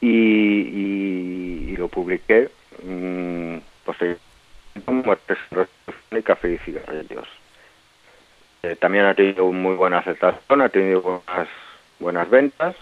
y, 0.00 0.08
y, 0.08 1.70
y 1.72 1.76
lo 1.76 1.88
publiqué, 1.88 2.48
mmm, 2.82 3.56
pues 3.84 4.18
muertes 4.86 5.38
y 6.10 6.22
café 6.22 6.60
y. 6.66 6.74
Eh, 8.62 8.76
también 8.76 9.04
ha 9.04 9.14
tenido 9.14 9.50
muy 9.52 9.76
buena 9.76 9.98
aceptación, 9.98 10.62
ha 10.62 10.68
tenido 10.68 11.00
buenas, 11.00 11.48
buenas 12.00 12.28
ventas, 12.28 12.74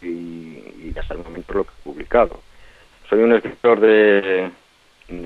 y, 0.00 0.94
hasta 0.98 1.14
el 1.14 1.24
momento 1.24 1.54
lo 1.54 1.64
que 1.64 1.70
he 1.70 1.84
publicado. 1.84 2.40
Soy 3.08 3.20
un 3.20 3.32
escritor 3.32 3.80
de, 3.80 4.50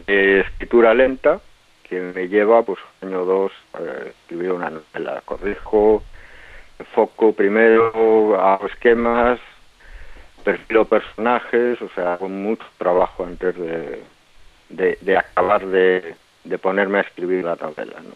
escritura 0.06 0.94
lenta 0.94 1.40
que 1.84 2.00
me 2.00 2.28
lleva 2.28 2.62
pues 2.62 2.78
un 3.00 3.08
año 3.08 3.22
o 3.22 3.24
dos 3.24 3.52
a 3.74 4.08
escribir 4.08 4.52
una 4.52 4.70
novela. 4.70 5.22
Corrijo, 5.24 6.02
enfoco 6.78 7.32
primero, 7.32 8.40
hago 8.40 8.66
esquemas, 8.66 9.38
perfilo 10.44 10.84
personajes, 10.84 11.80
o 11.82 11.88
sea, 11.94 12.14
hago 12.14 12.28
mucho 12.28 12.64
trabajo 12.78 13.24
antes 13.24 13.56
de, 13.56 14.02
de, 15.00 15.16
acabar 15.16 15.66
de, 15.66 16.14
de, 16.44 16.58
ponerme 16.58 16.98
a 16.98 17.02
escribir 17.02 17.44
la 17.44 17.56
novela. 17.56 18.00
¿no? 18.00 18.14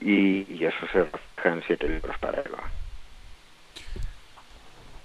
Y, 0.00 0.46
y 0.52 0.64
eso 0.64 0.86
se 0.92 1.04
refleja 1.04 1.48
en 1.48 1.62
siete 1.66 1.88
libros 1.88 2.16
para 2.18 2.40
Eva. 2.40 2.62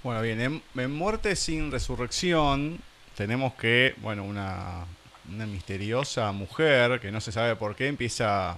Bueno, 0.04 0.22
bien, 0.22 0.62
en, 0.76 0.92
Muerte 0.92 1.36
sin 1.36 1.72
Resurrección 1.72 2.80
tenemos 3.16 3.54
que, 3.56 3.94
bueno, 3.98 4.24
una, 4.24 4.86
una, 5.30 5.46
misteriosa 5.46 6.32
mujer 6.32 7.00
que 7.00 7.12
no 7.12 7.20
se 7.20 7.32
sabe 7.32 7.56
por 7.56 7.76
qué 7.76 7.88
empieza 7.88 8.58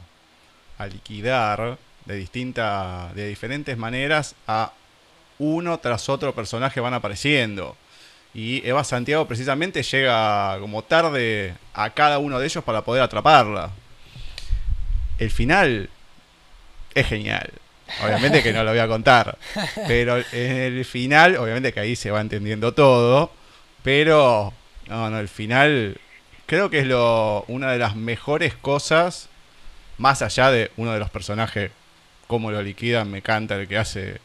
a 0.77 0.87
liquidar 0.87 1.77
de 2.05 2.15
distintas, 2.15 3.15
de 3.15 3.27
diferentes 3.27 3.77
maneras 3.77 4.35
a 4.47 4.73
uno 5.39 5.79
tras 5.79 6.09
otro 6.09 6.35
personaje 6.35 6.79
van 6.79 6.93
apareciendo. 6.93 7.75
Y 8.33 8.65
Eva 8.67 8.83
Santiago 8.83 9.27
precisamente 9.27 9.81
llega 9.81 10.59
como 10.59 10.83
tarde 10.83 11.55
a 11.73 11.89
cada 11.89 12.19
uno 12.19 12.39
de 12.39 12.45
ellos 12.45 12.63
para 12.63 12.83
poder 12.83 13.01
atraparla. 13.01 13.71
El 15.17 15.31
final 15.31 15.89
es 16.93 17.07
genial. 17.07 17.51
Obviamente 18.03 18.43
que 18.43 18.53
no 18.53 18.63
lo 18.63 18.69
voy 18.69 18.79
a 18.79 18.87
contar. 18.87 19.37
Pero 19.87 20.17
en 20.17 20.57
el 20.57 20.85
final, 20.85 21.37
obviamente 21.37 21.73
que 21.73 21.79
ahí 21.79 21.95
se 21.95 22.11
va 22.11 22.21
entendiendo 22.21 22.73
todo. 22.73 23.31
Pero, 23.83 24.53
no, 24.87 25.09
no, 25.09 25.19
el 25.19 25.27
final 25.27 25.99
creo 26.45 26.69
que 26.69 26.79
es 26.79 26.87
lo, 26.87 27.45
una 27.47 27.71
de 27.71 27.77
las 27.77 27.95
mejores 27.95 28.55
cosas, 28.55 29.29
más 29.97 30.21
allá 30.21 30.51
de 30.51 30.71
uno 30.77 30.91
de 30.93 30.99
los 30.99 31.09
personajes, 31.09 31.71
cómo 32.27 32.51
lo 32.51 32.61
liquidan, 32.61 33.09
me 33.11 33.19
encanta 33.19 33.55
el 33.55 33.67
que 33.67 33.77
hace, 33.77 34.19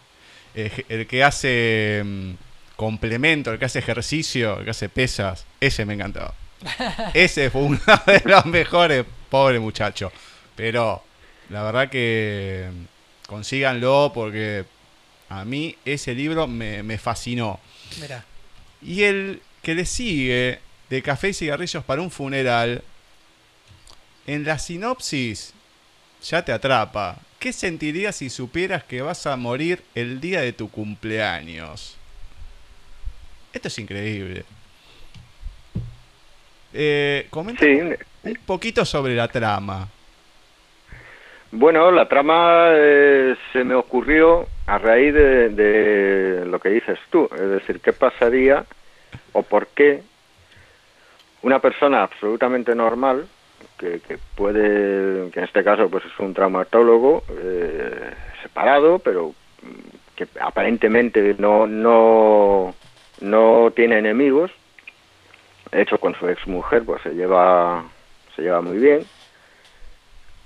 el, 0.55 0.85
el 0.88 1.07
que 1.07 1.25
hace 1.25 2.01
um, 2.03 2.37
complemento, 2.77 3.53
el 3.53 3.59
que 3.59 3.64
hace 3.64 3.79
ejercicio, 3.79 4.59
el 4.59 4.64
que 4.64 4.71
hace 4.71 4.88
pesas, 4.88 5.47
ese 5.61 5.85
me 5.85 5.95
encantó. 5.95 6.33
Ese 7.14 7.51
fue 7.51 7.62
uno 7.62 7.81
de 8.07 8.23
los 8.25 8.47
mejores, 8.47 9.05
pobre 9.29 9.61
muchacho. 9.61 10.11
Pero 10.57 11.05
la 11.51 11.62
verdad 11.62 11.90
que 11.90 12.71
consíganlo 13.27 14.12
porque 14.14 14.64
a 15.29 15.45
mí 15.45 15.77
ese 15.85 16.14
libro 16.14 16.47
me, 16.47 16.83
me 16.83 16.97
fascinó. 16.97 17.61
Mirá. 18.01 18.25
Y 18.81 19.03
el 19.03 19.43
que 19.62 19.75
le 19.75 19.85
sigue, 19.85 20.61
de 20.90 21.03
Café 21.03 21.31
y 21.31 21.35
Cigarrillos 21.35 21.85
para 21.85 22.03
un 22.03 22.11
Funeral, 22.11 22.83
en 24.27 24.45
la 24.45 24.59
sinopsis 24.59 25.53
ya 26.23 26.45
te 26.45 26.53
atrapa. 26.53 27.19
¿Qué 27.44 27.52
sentirías 27.52 28.16
si 28.16 28.30
supieras 28.30 28.85
que 28.85 29.02
vas 29.02 29.26
a 29.26 29.37
morir 29.37 29.83
el 29.94 30.18
día 30.18 30.40
de 30.40 30.54
tu 30.54 30.70
cumpleaños? 30.70 31.98
Esto 33.52 33.68
es 33.68 33.78
increíble. 33.78 34.46
Eh, 36.72 37.26
comenta 37.28 37.62
Sí, 37.62 37.83
un 38.22 38.38
poquito 38.46 38.87
sobre 38.87 39.14
la 39.14 39.28
trama. 39.28 39.87
Bueno, 41.52 41.90
la 41.90 42.09
trama 42.09 42.68
eh, 42.70 43.37
se 43.52 43.62
me 43.62 43.74
ocurrió 43.74 44.48
a 44.66 44.78
raíz 44.78 45.12
de, 45.12 45.50
de 45.50 46.46
lo 46.46 46.59
que 46.59 46.70
dices 46.70 46.98
tú, 47.11 47.28
es 47.30 47.50
decir, 47.50 47.78
qué 47.80 47.92
pasaría 47.92 48.64
o 49.35 49.42
por 49.42 49.66
qué 49.66 50.02
una 51.42 51.59
persona 51.59 52.04
absolutamente 52.04 52.74
normal, 52.74 53.28
que, 53.78 54.00
que 54.00 54.18
puede, 54.37 55.30
que 55.30 55.40
en 55.40 55.44
este 55.44 55.64
caso 55.64 55.88
pues 55.88 56.04
es 56.04 56.18
un 56.18 56.34
traumatólogo 56.34 57.24
eh, 57.30 58.12
separado, 58.42 58.98
pero 58.98 59.34
mm, 59.62 60.14
que 60.16 60.26
aparentemente 60.40 61.34
no, 61.38 61.66
no, 61.66 62.74
no 63.20 63.72
tiene 63.74 63.98
enemigos, 63.98 64.50
de 65.72 65.82
hecho 65.82 65.98
con 65.98 66.14
su 66.14 66.28
exmujer 66.28 66.84
pues 66.84 67.02
se 67.02 67.14
lleva, 67.14 67.84
se 68.37 68.42
lleva 68.42 68.60
muy 68.60 68.78
bien, 68.78 69.04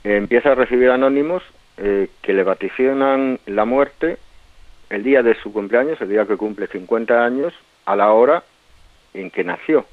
empieza 0.04 0.52
a 0.52 0.54
recibir 0.54 0.90
anónimos 0.90 1.42
eh, 1.76 2.08
que 2.22 2.32
le 2.32 2.42
vaticinan 2.42 3.38
la 3.46 3.64
muerte 3.64 4.18
el 4.90 5.02
día 5.02 5.22
de 5.22 5.34
su 5.34 5.52
cumpleaños, 5.52 6.00
el 6.00 6.08
día 6.08 6.26
que 6.26 6.36
cumple 6.36 6.66
50 6.66 7.24
años, 7.24 7.52
a 7.84 7.94
la 7.94 8.10
hora 8.12 8.42
en 9.14 9.30
que 9.30 9.44
nació. 9.44 9.86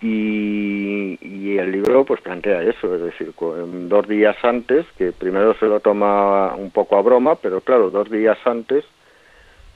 Y, 0.00 1.18
y 1.22 1.58
el 1.58 1.72
libro 1.72 2.04
pues 2.04 2.20
plantea 2.20 2.62
eso, 2.62 2.94
es 2.94 3.00
decir, 3.00 3.32
dos 3.36 4.06
días 4.06 4.36
antes, 4.42 4.84
que 4.98 5.12
primero 5.12 5.54
se 5.54 5.66
lo 5.66 5.80
toma 5.80 6.54
un 6.54 6.70
poco 6.70 6.98
a 6.98 7.02
broma, 7.02 7.36
pero 7.36 7.60
claro, 7.62 7.90
dos 7.90 8.10
días 8.10 8.38
antes 8.44 8.84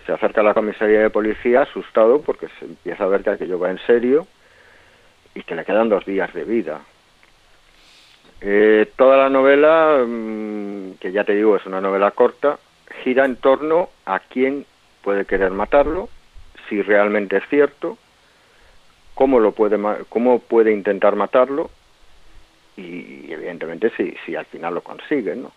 se 0.04 0.12
acerca 0.12 0.40
a 0.40 0.44
la 0.44 0.54
comisaría 0.54 1.00
de 1.00 1.10
policía 1.10 1.62
asustado 1.62 2.20
porque 2.20 2.48
se 2.58 2.66
empieza 2.66 3.04
a 3.04 3.08
ver 3.08 3.22
que 3.22 3.30
aquello 3.30 3.58
va 3.58 3.70
en 3.70 3.78
serio 3.86 4.26
y 5.34 5.42
que 5.42 5.54
le 5.54 5.64
quedan 5.64 5.88
dos 5.88 6.04
días 6.04 6.32
de 6.34 6.44
vida. 6.44 6.80
Eh, 8.40 8.90
toda 8.96 9.16
la 9.16 9.28
novela, 9.28 10.04
mm, 10.06 10.92
que 11.00 11.12
ya 11.12 11.24
te 11.24 11.34
digo 11.34 11.56
es 11.56 11.66
una 11.66 11.80
novela 11.80 12.10
corta, 12.10 12.58
gira 13.04 13.24
en 13.24 13.36
torno 13.36 13.90
a 14.06 14.18
quién 14.20 14.66
puede 15.02 15.24
querer 15.26 15.50
matarlo, 15.50 16.08
si 16.68 16.82
realmente 16.82 17.36
es 17.36 17.44
cierto, 17.48 17.98
cómo 19.20 19.38
lo 19.38 19.52
puede 19.52 19.78
cómo 20.08 20.38
puede 20.38 20.72
intentar 20.72 21.14
matarlo 21.14 21.68
y, 22.74 23.30
evidentemente 23.30 23.92
si, 23.94 24.14
si 24.24 24.34
al 24.34 24.46
final 24.46 24.72
lo 24.72 24.80
consigue, 24.80 25.36
¿no? 25.36 25.52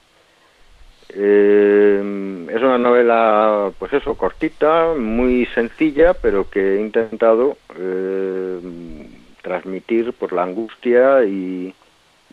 Eh, 1.07 2.47
es 2.49 2.61
una 2.61 2.77
novela, 2.77 3.71
pues 3.79 3.93
eso, 3.93 4.15
cortita, 4.15 4.93
muy 4.97 5.45
sencilla, 5.55 6.13
pero 6.13 6.49
que 6.49 6.75
he 6.75 6.81
intentado 6.81 7.55
eh, 7.79 8.59
transmitir 9.41 10.11
por 10.11 10.33
la 10.33 10.43
angustia 10.43 11.23
y, 11.23 11.73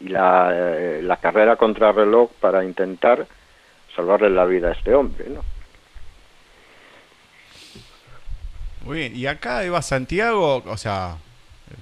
y 0.01 0.09
la, 0.09 0.51
eh, 0.53 1.01
la 1.01 1.19
carrera 1.19 1.55
contra 1.55 1.93
reloj 1.93 2.33
para 2.40 2.64
intentar 2.64 3.25
salvarle 3.95 4.31
la 4.31 4.47
vida 4.47 4.71
a 4.71 4.73
este 4.73 4.97
hombre, 4.97 5.27
¿no? 5.29 5.45
Muy 8.85 8.99
bien, 8.99 9.16
y 9.16 9.27
acá 9.27 9.62
Eva 9.64 9.83
Santiago, 9.83 10.62
o 10.66 10.77
sea, 10.77 11.16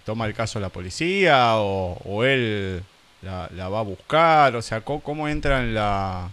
toma 0.04 0.26
el 0.26 0.34
caso 0.34 0.58
la 0.60 0.68
policía 0.68 1.56
o, 1.56 2.24
él 2.24 2.82
la, 3.22 3.48
la 3.54 3.68
va 3.68 3.80
a 3.80 3.82
buscar, 3.82 4.56
o 4.56 4.62
sea, 4.62 4.80
¿cómo, 4.80 5.00
cómo 5.02 5.28
entra 5.28 5.60
en 5.60 5.74
la, 5.74 6.28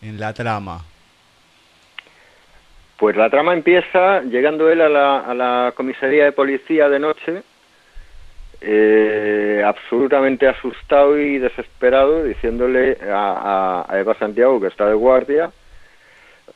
en 0.00 0.18
la 0.18 0.32
trama? 0.32 0.84
Pues 2.98 3.16
la 3.16 3.28
trama 3.30 3.52
empieza 3.52 4.22
llegando 4.22 4.70
él 4.70 4.80
a 4.80 4.88
la, 4.88 5.18
a 5.20 5.34
la 5.34 5.72
comisaría 5.76 6.24
de 6.24 6.32
policía 6.32 6.88
de 6.88 6.98
noche, 7.00 7.42
eh, 8.60 9.62
absolutamente 9.66 10.46
asustado 10.48 11.18
y 11.18 11.38
desesperado, 11.38 12.22
diciéndole 12.24 12.96
a, 13.10 13.84
a- 13.88 13.92
a 13.92 13.98
Eva 13.98 14.14
Santiago, 14.18 14.60
que 14.60 14.68
está 14.68 14.86
de 14.86 14.94
guardia, 14.94 15.50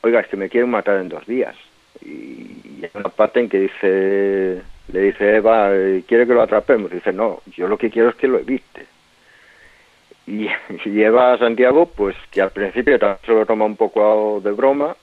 oiga, 0.01 0.21
es 0.21 0.27
que 0.27 0.37
me 0.37 0.49
quieren 0.49 0.69
matar 0.69 0.97
en 0.97 1.09
dos 1.09 1.25
días. 1.27 1.55
Y, 2.01 2.83
hay 2.83 2.89
una 2.93 3.09
parte 3.09 3.39
en 3.39 3.49
que 3.49 3.59
dice, 3.59 4.61
le 4.91 5.01
dice 5.01 5.35
Eva, 5.35 5.69
eh, 5.71 6.03
¿quiere 6.07 6.27
que 6.27 6.33
lo 6.33 6.41
atrapemos? 6.41 6.91
dice, 6.91 7.11
no, 7.11 7.41
yo 7.55 7.67
lo 7.67 7.77
que 7.77 7.89
quiero 7.89 8.09
es 8.09 8.15
que 8.15 8.27
lo 8.27 8.39
evite. 8.39 8.85
Y, 10.25 10.47
y 10.85 11.01
Eva 11.01 11.37
Santiago, 11.37 11.87
pues 11.87 12.15
que 12.31 12.41
al 12.41 12.51
principio 12.51 12.99
también 12.99 13.19
se 13.25 13.31
lo 13.31 13.45
toma 13.45 13.65
un 13.65 13.75
poco 13.75 14.41
de 14.43 14.51
broma, 14.51 14.95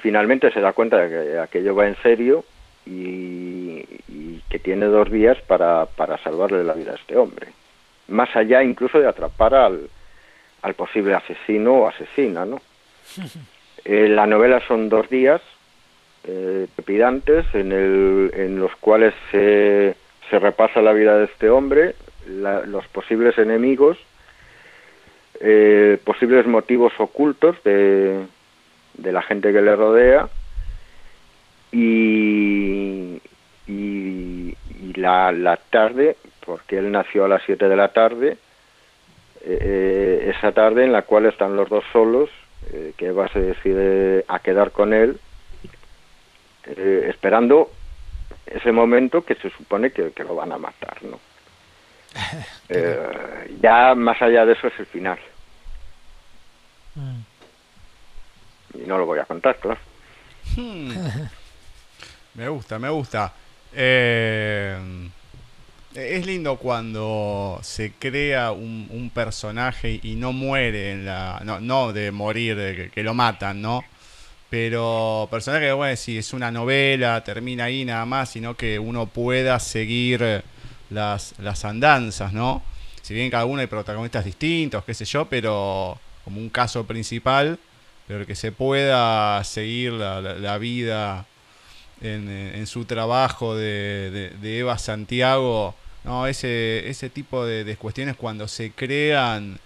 finalmente 0.00 0.50
se 0.52 0.60
da 0.60 0.72
cuenta 0.72 0.98
de 0.98 1.08
que 1.08 1.38
aquello 1.38 1.74
va 1.74 1.86
en 1.86 1.96
serio 2.02 2.44
y, 2.84 3.84
y 4.08 4.42
que 4.50 4.58
tiene 4.58 4.86
dos 4.86 5.10
días 5.10 5.38
para, 5.46 5.86
para 5.86 6.18
salvarle 6.18 6.64
la 6.64 6.74
vida 6.74 6.92
a 6.92 6.96
este 6.96 7.16
hombre. 7.16 7.48
Más 8.08 8.34
allá 8.34 8.62
incluso 8.62 8.98
de 8.98 9.08
atrapar 9.08 9.54
al, 9.54 9.88
al 10.62 10.74
posible 10.74 11.14
asesino 11.14 11.74
o 11.74 11.88
asesina, 11.88 12.44
¿no? 12.44 12.60
Eh, 13.84 14.06
la 14.08 14.28
novela 14.28 14.60
son 14.68 14.88
dos 14.88 15.10
días 15.10 15.42
eh, 16.24 16.66
trepidantes 16.74 17.46
en, 17.54 17.72
en 17.72 18.58
los 18.58 18.74
cuales 18.76 19.14
se, 19.30 19.96
se 20.30 20.38
repasa 20.38 20.80
la 20.80 20.92
vida 20.92 21.18
de 21.18 21.24
este 21.24 21.50
hombre, 21.50 21.94
los 22.26 22.86
posibles 22.88 23.36
enemigos, 23.38 23.98
eh, 25.40 25.98
posibles 26.04 26.46
motivos 26.46 26.92
ocultos 26.98 27.56
de, 27.64 28.26
la 29.02 29.22
gente 29.22 29.52
que 29.52 29.60
le 29.60 29.74
rodea 29.74 30.28
y, 31.72 33.20
y, 33.66 34.56
la, 34.94 35.32
la 35.32 35.56
tarde, 35.56 36.16
porque 36.46 36.78
él 36.78 36.92
nació 36.92 37.24
a 37.24 37.28
las 37.28 37.42
7 37.44 37.68
de 37.68 37.76
la 37.76 37.88
tarde, 37.88 38.36
eh, 39.44 40.32
esa 40.36 40.52
tarde 40.52 40.84
en 40.84 40.92
la 40.92 41.02
cual 41.02 41.26
están 41.26 41.56
los 41.56 41.68
dos 41.68 41.84
solos, 41.92 42.30
eh, 42.72 42.92
que 42.96 43.06
Eva 43.06 43.28
se 43.28 43.40
decide 43.40 44.24
a 44.28 44.38
quedar 44.38 44.70
con 44.70 44.94
él, 44.94 45.18
eh, 46.66 47.06
esperando 47.08 47.70
ese 48.46 48.72
momento 48.72 49.24
que 49.24 49.34
se 49.36 49.50
supone 49.50 49.90
que, 49.90 50.12
que 50.12 50.24
lo 50.24 50.34
van 50.34 50.52
a 50.52 50.58
matar, 50.58 51.02
¿no? 51.02 51.18
Eh, 52.68 53.58
ya 53.60 53.94
más 53.94 54.20
allá 54.22 54.46
de 54.46 54.54
eso 54.54 54.66
es 54.68 54.78
el 54.78 54.86
final. 54.86 55.18
Mm. 56.94 57.20
Y 58.74 58.86
no 58.86 58.96
lo 58.96 59.04
voy 59.04 59.18
a 59.18 59.26
contar, 59.26 59.56
claro. 59.58 59.78
Hmm. 60.56 60.90
Me 62.34 62.48
gusta, 62.48 62.78
me 62.78 62.88
gusta. 62.88 63.30
Eh, 63.74 64.74
es 65.94 66.26
lindo 66.26 66.56
cuando 66.56 67.58
se 67.62 67.92
crea 67.92 68.52
un, 68.52 68.86
un 68.90 69.10
personaje 69.10 70.00
y 70.02 70.14
no 70.14 70.32
muere 70.32 70.92
en 70.92 71.04
la. 71.04 71.42
No, 71.44 71.60
no 71.60 71.92
de 71.92 72.10
morir, 72.10 72.56
de 72.56 72.74
que, 72.74 72.90
que 72.90 73.02
lo 73.02 73.12
matan, 73.12 73.60
¿no? 73.60 73.84
Pero 74.52 75.28
personaje 75.30 75.64
que, 75.68 75.72
bueno, 75.72 75.96
si 75.96 76.18
es 76.18 76.34
una 76.34 76.50
novela, 76.50 77.24
termina 77.24 77.64
ahí 77.64 77.86
nada 77.86 78.04
más, 78.04 78.28
sino 78.28 78.54
que 78.54 78.78
uno 78.78 79.06
pueda 79.06 79.58
seguir 79.58 80.42
las, 80.90 81.34
las 81.38 81.64
andanzas, 81.64 82.34
¿no? 82.34 82.62
Si 83.00 83.14
bien 83.14 83.30
cada 83.30 83.46
uno 83.46 83.62
hay 83.62 83.66
protagonistas 83.66 84.26
distintos, 84.26 84.84
qué 84.84 84.92
sé 84.92 85.06
yo, 85.06 85.24
pero 85.24 85.98
como 86.22 86.38
un 86.38 86.50
caso 86.50 86.84
principal, 86.86 87.58
pero 88.06 88.26
que 88.26 88.34
se 88.34 88.52
pueda 88.52 89.42
seguir 89.42 89.92
la, 89.94 90.20
la- 90.20 90.58
vida 90.58 91.24
en, 92.02 92.28
en 92.28 92.66
su 92.66 92.84
trabajo 92.84 93.56
de, 93.56 94.10
de- 94.10 94.30
de 94.30 94.58
Eva 94.58 94.76
Santiago, 94.76 95.74
no, 96.04 96.26
ese, 96.26 96.88
ese 96.90 97.08
tipo 97.08 97.46
de, 97.46 97.64
de 97.64 97.76
cuestiones 97.76 98.16
cuando 98.16 98.48
se 98.48 98.72
crean 98.72 99.58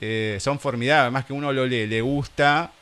eh, 0.00 0.38
son 0.40 0.58
formidables, 0.58 1.02
además 1.02 1.26
que 1.26 1.34
uno 1.34 1.52
lo 1.52 1.66
lee, 1.66 1.86
le 1.86 2.00
gusta 2.00 2.72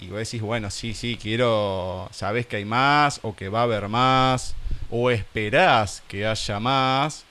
y 0.00 0.08
vos 0.08 0.18
decís, 0.18 0.40
bueno, 0.40 0.70
sí, 0.70 0.94
sí, 0.94 1.18
quiero, 1.20 2.08
sabés 2.12 2.46
que 2.46 2.56
hay 2.56 2.64
más 2.64 3.20
o 3.22 3.34
que 3.34 3.48
va 3.48 3.60
a 3.60 3.62
haber 3.64 3.88
más 3.88 4.54
o 4.90 5.10
esperás 5.10 6.02
que 6.08 6.26
haya 6.26 6.60
más 6.60 7.24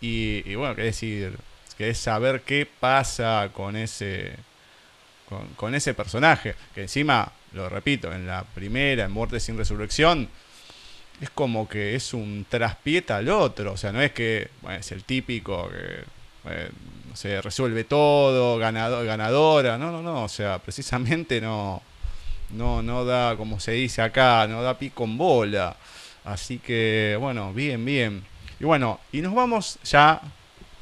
y, 0.00 0.42
y 0.50 0.54
bueno, 0.54 0.74
qué 0.74 0.82
decir, 0.82 1.36
querés 1.76 1.98
saber 1.98 2.42
qué 2.42 2.66
pasa 2.66 3.50
con 3.52 3.76
ese 3.76 4.36
con, 5.28 5.46
con 5.56 5.74
ese 5.74 5.92
personaje, 5.92 6.54
que 6.74 6.82
encima, 6.82 7.30
lo 7.52 7.68
repito, 7.68 8.12
en 8.12 8.26
la 8.26 8.44
primera, 8.44 9.04
en 9.04 9.12
Muerte 9.12 9.40
sin 9.40 9.58
Resurrección, 9.58 10.28
es 11.20 11.30
como 11.30 11.68
que 11.68 11.94
es 11.94 12.14
un 12.14 12.46
traspieta 12.48 13.16
al 13.16 13.28
otro, 13.28 13.72
o 13.72 13.76
sea, 13.76 13.92
no 13.92 14.00
es 14.00 14.12
que 14.12 14.48
bueno, 14.62 14.78
es 14.78 14.92
el 14.92 15.04
típico 15.04 15.68
que 15.68 16.04
eh, 16.50 16.70
no 17.24 17.40
resuelve 17.42 17.84
todo, 17.84 18.58
ganador, 18.58 19.04
ganadora, 19.04 19.78
no, 19.78 19.90
no, 19.90 20.02
no, 20.02 20.24
o 20.24 20.28
sea, 20.28 20.58
precisamente 20.58 21.40
no, 21.40 21.82
no, 22.50 22.82
no 22.82 23.04
da, 23.04 23.36
como 23.36 23.58
se 23.60 23.72
dice 23.72 24.02
acá, 24.02 24.46
no 24.48 24.62
da 24.62 24.78
pico 24.78 25.04
en 25.04 25.18
bola, 25.18 25.76
así 26.24 26.58
que, 26.58 27.16
bueno, 27.18 27.52
bien, 27.52 27.84
bien. 27.84 28.24
Y 28.60 28.64
bueno, 28.64 29.00
y 29.12 29.20
nos 29.20 29.34
vamos 29.34 29.78
ya 29.84 30.20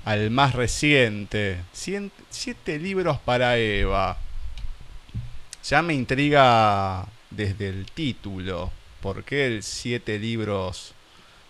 al 0.04 0.30
más 0.30 0.54
reciente. 0.54 1.58
siete 1.72 2.78
libros 2.78 3.18
para 3.18 3.58
Eva. 3.58 4.16
Ya 5.64 5.82
me 5.82 5.94
intriga 5.94 7.06
desde 7.30 7.68
el 7.68 7.90
título. 7.90 8.70
¿Por 9.00 9.24
qué 9.24 9.46
el 9.46 9.62
siete 9.62 10.18
libros 10.18 10.94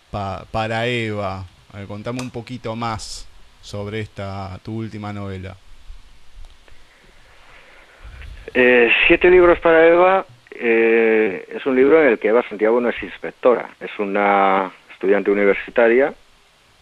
para 0.09 0.87
Eva? 0.87 1.45
contame 1.87 2.21
un 2.21 2.31
poquito 2.31 2.75
más 2.75 3.26
sobre 3.67 3.99
esta 3.99 4.57
tu 4.63 4.77
última 4.77 5.11
novela. 5.11 5.57
Eh, 8.53 8.89
siete 9.05 9.29
libros 9.29 9.59
para 9.59 9.85
Eva 9.85 10.25
eh, 10.51 11.45
es 11.53 11.65
un 11.65 11.75
libro 11.75 12.01
en 12.01 12.07
el 12.07 12.17
que 12.17 12.29
Eva 12.29 12.47
Santiago 12.47 12.79
no 12.79 12.89
es 12.89 13.03
inspectora, 13.03 13.69
es 13.81 13.91
una 13.99 14.71
estudiante 14.93 15.31
universitaria 15.31 16.13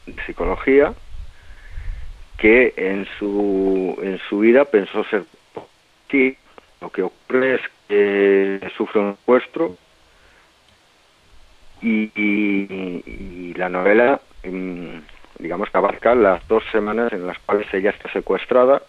de 0.06 0.26
psicología 0.26 0.93
que 2.38 2.74
en 2.78 3.08
su, 3.17 3.98
en 4.04 4.19
su 4.30 4.39
vida 4.39 4.65
pensó 4.65 5.04
ser 5.06 5.24
sí, 6.12 6.38
lo 6.82 6.91
que 6.91 7.02
ocurre 7.02 7.56
es 7.56 7.62
que 7.88 8.71
sufre 8.78 9.02
un 9.02 9.15
secuestro 9.15 9.76
y, 11.82 12.12
y, 12.15 13.54
la 13.56 13.69
novela 13.69 14.21
mm, 14.43 14.98
digamos 15.39 15.69
que 15.69 15.78
abarca 15.78 16.15
las 16.15 16.48
dos 16.48 16.63
semanas 16.71 17.12
en 17.13 17.28
las 17.28 17.38
cuales 17.39 17.71
ella 17.74 17.91
está 17.91 18.12
secuestrada. 18.12 18.82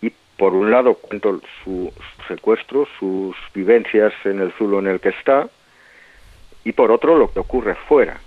Y 0.00 0.12
por 0.36 0.54
un 0.54 0.70
lado 0.70 0.94
cuento 0.94 1.40
su, 1.64 1.92
secuestro, 2.28 2.86
sus 2.98 3.36
vivencias 3.54 4.12
en 4.24 4.40
el 4.40 4.52
zulo 4.52 4.78
en 4.78 4.86
el 4.86 5.00
que 5.00 5.10
está. 5.10 5.48
Y 6.64 6.72
por 6.72 6.92
otro 6.92 7.16
lo 7.16 7.32
que 7.32 7.40
ocurre 7.40 7.74
fuera. 7.74 8.20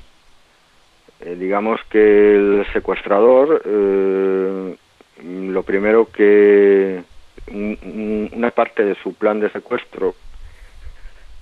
Eh, 1.21 1.35
digamos 1.39 1.79
que 1.89 2.35
el 2.35 2.67
secuestrador 2.73 3.61
eh, 3.65 4.75
lo 5.23 5.63
primero 5.63 6.09
que 6.11 7.01
una 7.47 8.51
parte 8.51 8.83
de 8.83 8.95
su 8.95 9.13
plan 9.13 9.39
de 9.39 9.49
secuestro 9.49 10.15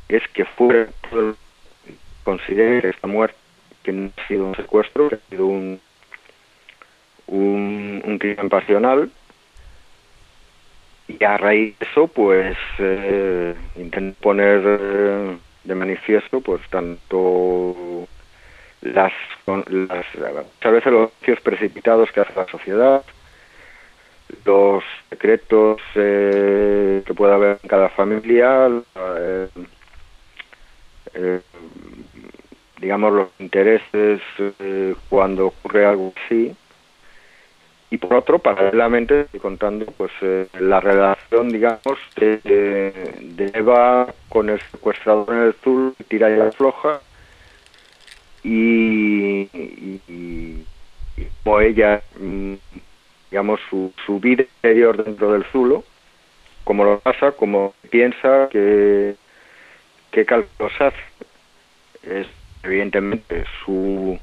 es 0.09 0.21
que 0.33 0.45
fuera 0.45 0.87
considere 2.23 2.81
que 2.81 2.89
está 2.89 3.07
muerto 3.07 3.42
que 3.83 3.91
ha 3.91 4.27
sido 4.27 4.45
un 4.45 4.55
secuestro, 4.55 5.09
que 5.09 5.15
ha 5.15 5.29
sido 5.29 5.47
un, 5.47 5.79
un, 7.27 8.17
crimen 8.19 8.49
pasional. 8.49 9.11
Y 11.07 11.23
a 11.23 11.37
raíz 11.37 11.77
de 11.79 11.85
eso, 11.85 12.07
pues, 12.07 12.57
eh, 12.79 13.53
intento 13.75 14.19
poner 14.21 14.61
eh, 14.65 15.37
de 15.65 15.75
manifiesto, 15.75 16.41
pues, 16.41 16.61
tanto 16.69 18.07
las, 18.81 19.13
las 19.45 20.05
a 20.61 20.69
veces 20.69 20.91
los 20.91 21.11
hechos 21.21 21.41
precipitados 21.41 22.11
que 22.11 22.21
hace 22.21 22.33
la 22.35 22.47
sociedad, 22.47 23.03
los 24.45 24.83
secretos 25.09 25.81
eh, 25.95 27.03
que 27.05 27.13
puede 27.13 27.33
haber 27.33 27.59
en 27.61 27.69
cada 27.69 27.89
familia, 27.89 28.67
eh, 28.95 29.47
eh, 31.13 31.41
digamos, 32.83 33.13
los 33.13 33.29
intereses 33.39 34.19
eh, 34.59 34.93
cuando 35.09 35.47
ocurre 35.47 35.85
algo 35.85 36.13
así. 36.25 36.53
Y 37.89 37.97
por 37.97 38.13
otro, 38.15 38.39
paralelamente, 38.39 39.21
estoy 39.21 39.39
contando 39.39 39.85
pues 39.85 40.11
eh, 40.21 40.47
la 40.59 40.81
relación, 40.81 41.49
digamos, 41.49 41.97
de, 42.17 42.37
de, 43.21 43.51
Eva 43.53 44.13
con 44.27 44.49
el 44.49 44.59
secuestrador 44.59 45.33
en 45.33 45.41
el 45.43 45.55
sur, 45.63 45.93
tira 46.09 46.29
y 46.35 46.41
afloja, 46.41 46.99
y, 48.43 49.43
y, 49.53 50.01
y, 50.09 50.65
como 51.43 51.61
ella, 51.61 52.01
mm, 52.19 52.55
digamos, 53.31 53.61
su, 53.69 53.93
su 54.05 54.19
vida 54.19 54.43
interior 54.43 55.05
dentro 55.05 55.31
del 55.31 55.45
Zulo, 55.45 55.85
como 56.65 56.83
lo 56.83 56.99
pasa, 56.99 57.31
como 57.31 57.75
piensa, 57.89 58.49
que 58.51 59.15
qué 60.11 60.25
cálculos 60.25 60.73
hace. 60.81 60.97
Es 62.03 62.27
evidentemente 62.63 63.45
su 63.63 64.19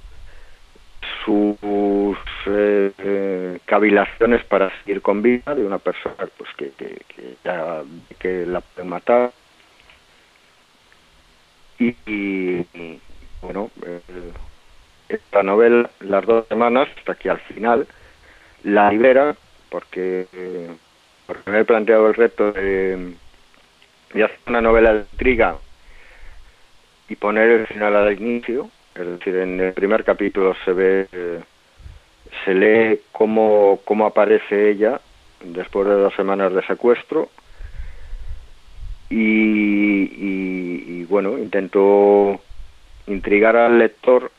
sus 1.24 2.16
eh, 2.46 3.58
cavilaciones 3.66 4.44
para 4.44 4.70
seguir 4.78 5.02
con 5.02 5.22
vida 5.22 5.54
de 5.54 5.64
una 5.64 5.78
persona 5.78 6.16
pues 6.36 6.50
que, 6.56 6.70
que, 6.72 7.02
que 8.18 8.46
la 8.46 8.60
puede 8.60 8.88
matar. 8.88 9.32
Y, 11.78 12.66
bueno 13.40 13.70
eh, 13.86 14.00
esta 15.08 15.42
novela 15.42 15.88
las 16.00 16.26
dos 16.26 16.46
semanas 16.48 16.88
hasta 16.98 17.14
que 17.14 17.30
al 17.30 17.40
final 17.40 17.86
la 18.64 18.90
libera 18.90 19.34
porque 19.70 20.26
porque 21.26 21.50
me 21.50 21.60
he 21.60 21.64
planteado 21.64 22.08
el 22.08 22.14
reto 22.14 22.52
de, 22.52 23.14
de 24.12 24.24
hacer 24.24 24.38
una 24.46 24.60
novela 24.60 24.92
de 24.92 25.00
intriga 25.12 25.56
y 27.10 27.16
poner 27.16 27.50
el 27.50 27.66
final 27.66 27.96
al 27.96 28.12
inicio, 28.12 28.70
es 28.94 29.04
decir, 29.04 29.34
en 29.34 29.60
el 29.60 29.72
primer 29.72 30.04
capítulo 30.04 30.54
se 30.64 30.72
ve, 30.72 31.08
se 32.44 32.54
lee 32.54 33.00
cómo, 33.10 33.80
cómo 33.84 34.06
aparece 34.06 34.70
ella 34.70 35.00
después 35.42 35.88
de 35.88 35.94
dos 35.94 36.14
semanas 36.14 36.54
de 36.54 36.62
secuestro 36.62 37.28
y, 39.10 41.02
bueno, 41.06 41.36
intento 41.36 42.40
intrigar 43.08 43.56
al 43.56 43.80
lector 43.80 44.30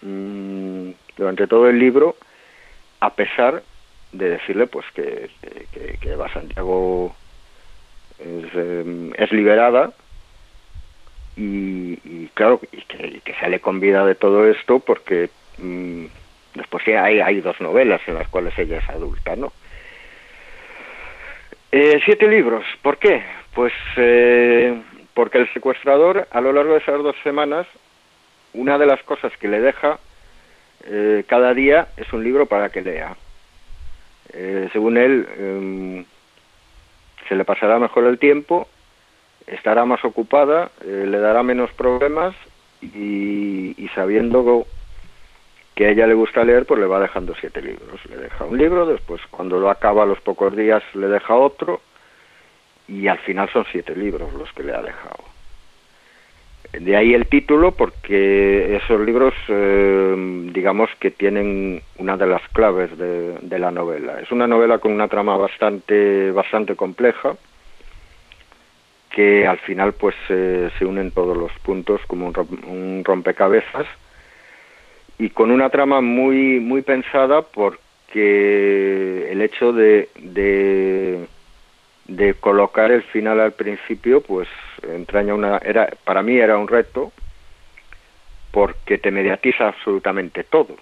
mm, 0.00 0.88
durante 1.18 1.46
todo 1.46 1.68
el 1.68 1.78
libro 1.78 2.16
a 3.00 3.12
pesar 3.12 3.62
de 4.12 4.30
decirle 4.30 4.66
pues 4.68 4.86
que, 4.94 5.28
que, 5.70 5.98
que 6.00 6.16
Santiago 6.32 7.14
es, 8.18 8.46
es 9.18 9.32
liberada 9.32 9.92
y, 11.36 12.28
claro, 12.34 12.60
y 12.72 12.82
que, 13.20 13.34
sale 13.40 13.60
con 13.60 13.80
vida 13.80 14.04
de 14.06 14.14
todo 14.14 14.46
esto 14.48 14.78
porque 14.78 15.30
mm, 15.58 16.04
después 16.54 16.86
hay, 16.88 17.40
dos 17.40 17.60
novelas 17.60 18.00
en 18.06 18.14
las 18.14 18.28
cuales 18.28 18.56
ella 18.58 18.78
es 18.78 18.88
adulta, 18.88 19.34
¿no? 19.36 19.52
Eh, 21.72 22.00
siete 22.04 22.28
libros, 22.28 22.64
¿por 22.82 22.98
qué? 22.98 23.22
Pues 23.52 23.72
eh, 23.96 24.80
porque 25.12 25.38
el 25.38 25.52
secuestrador 25.52 26.28
a 26.30 26.40
lo 26.40 26.52
largo 26.52 26.74
de 26.74 26.78
esas 26.78 27.02
dos 27.02 27.16
semanas, 27.24 27.66
una 28.52 28.78
de 28.78 28.86
las 28.86 29.02
cosas 29.02 29.36
que 29.38 29.48
le 29.48 29.60
deja 29.60 29.98
eh, 30.84 31.24
cada 31.26 31.52
día 31.52 31.88
es 31.96 32.12
un 32.12 32.22
libro 32.22 32.46
para 32.46 32.68
que 32.68 32.82
lea. 32.82 33.16
según 34.72 34.96
él, 34.96 35.26
em, 35.38 36.04
se 37.28 37.34
le 37.34 37.44
pasará 37.44 37.78
mejor 37.78 38.04
el 38.04 38.18
tiempo 38.18 38.68
estará 39.46 39.84
más 39.84 40.04
ocupada, 40.04 40.70
eh, 40.84 41.06
le 41.08 41.18
dará 41.18 41.42
menos 41.42 41.70
problemas 41.72 42.34
y, 42.82 43.88
sabiendo 43.94 44.66
que 45.74 45.86
a 45.86 45.90
ella 45.90 46.06
le 46.06 46.14
gusta 46.14 46.44
leer, 46.44 46.66
pues 46.66 46.80
le 46.80 46.86
va 46.86 47.00
dejando 47.00 47.34
siete 47.40 47.62
libros. 47.62 48.04
Le 48.08 48.16
deja 48.16 48.44
un 48.44 48.58
libro, 48.58 48.86
después 48.86 49.20
cuando 49.30 49.58
lo 49.58 49.70
acaba 49.70 50.02
a 50.02 50.06
los 50.06 50.20
pocos 50.20 50.56
días 50.56 50.82
le 50.94 51.08
deja 51.08 51.34
otro 51.34 51.80
y 52.88 53.06
al 53.08 53.18
final 53.18 53.48
son 53.50 53.64
siete 53.70 53.94
libros 53.94 54.32
los 54.34 54.52
que 54.52 54.64
le 54.64 54.74
ha 54.74 54.82
dejado. 54.82 55.24
De 56.72 56.96
ahí 56.96 57.14
el 57.14 57.26
título, 57.26 57.70
porque 57.72 58.76
esos 58.76 59.00
libros, 59.00 59.32
eh, 59.48 60.50
digamos 60.52 60.90
que 60.98 61.12
tienen 61.12 61.80
una 61.98 62.16
de 62.16 62.26
las 62.26 62.42
claves 62.48 62.98
de, 62.98 63.38
de, 63.40 63.58
la 63.60 63.70
novela. 63.70 64.20
Es 64.20 64.32
una 64.32 64.48
novela 64.48 64.78
con 64.78 64.90
una 64.90 65.06
trama 65.06 65.36
bastante, 65.36 66.32
bastante 66.32 66.74
compleja, 66.74 67.36
que 69.14 69.46
al 69.46 69.58
final 69.58 69.92
pues 69.92 70.16
se 70.26 70.84
unen 70.84 71.12
todos 71.12 71.36
los 71.36 71.52
puntos 71.60 72.00
como 72.08 72.32
un, 72.66 73.02
rompecabezas. 73.04 73.86
Y 75.18 75.30
con 75.30 75.52
una 75.52 75.70
trama 75.70 76.00
muy 76.00 76.58
muy 76.58 76.82
pensada 76.82 77.42
porque 77.42 79.30
el 79.30 79.40
hecho 79.40 79.72
de, 79.72 80.08
de, 82.06 82.34
colocar 82.40 82.90
el 82.90 83.02
final 83.04 83.38
al 83.40 83.52
principio 83.52 84.20
pues 84.20 84.48
entraña 84.82 85.34
una 85.34 85.58
era 85.58 85.88
para 86.04 86.22
mí 86.22 86.36
era 86.36 86.58
un 86.58 86.66
reto 86.66 87.12
porque 88.50 88.98
te 88.98 89.12
mediatiza 89.12 89.68
absolutamente 89.68 90.42
todo. 90.42 90.76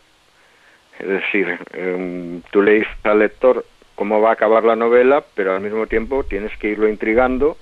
Es 0.99 1.09
decir 1.09 1.59
em, 1.75 2.41
tú 2.51 2.63
le 2.63 2.73
dices 2.77 2.89
al 3.03 3.19
lector 3.19 3.67
cómo 3.95 4.23
va 4.23 4.31
a 4.31 4.33
acabar 4.33 4.65
la 4.65 4.77
novela 4.77 5.23
pero 5.35 5.55
al 5.55 5.61
mismo 5.61 5.87
tiempo 5.87 6.25
tienes 6.25 6.57
que 6.57 6.69
irlo 6.69 6.89
intrigando 6.89 7.59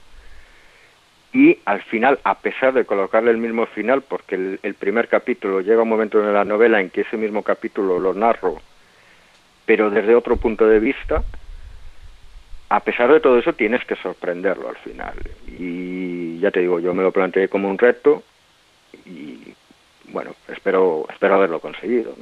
y 1.33 1.59
al 1.65 1.83
final, 1.83 2.19
a 2.25 2.39
pesar 2.41 2.73
de 2.73 2.85
colocarle 2.85 3.31
el 3.31 3.39
mismo 3.39 3.67
final, 3.67 4.03
porque 4.03 4.59
el, 4.63 4.75
primer 4.75 5.09
capítulo 5.09 5.61
llega 5.61 5.83
un 5.83 5.89
momento 5.89 6.21
en 6.21 6.35
la 6.35 6.45
novela 6.45 6.81
en 6.81 6.91
que 6.91 7.03
ese 7.03 7.17
mismo 7.17 7.43
capítulo 7.43 8.01
lo 8.01 8.15
narro, 8.15 8.61
pero 9.65 9.91
desde 9.91 10.17
otro 10.17 10.37
punto 10.37 10.67
de 10.67 10.81
vista, 10.81 11.23
a 12.69 12.81
pesar 12.81 13.13
de 13.13 13.21
todo 13.21 13.39
eso 13.39 13.53
tienes 13.53 13.85
que 13.85 13.95
sorprenderlo 13.97 14.69
al 14.69 14.77
final. 14.77 15.15
Y 15.47 16.41
ya 16.41 16.51
te 16.51 16.61
digo, 16.61 16.81
yo 16.81 16.95
me 16.95 17.05
lo 17.05 17.13
planteé 17.13 17.49
como 17.49 17.69
un 17.69 17.79
reto 17.79 18.25
y 19.07 19.55
bueno, 20.09 20.35
espero, 20.49 21.07
espero 21.11 21.35
haberlo 21.37 21.61
conseguido. 21.61 22.15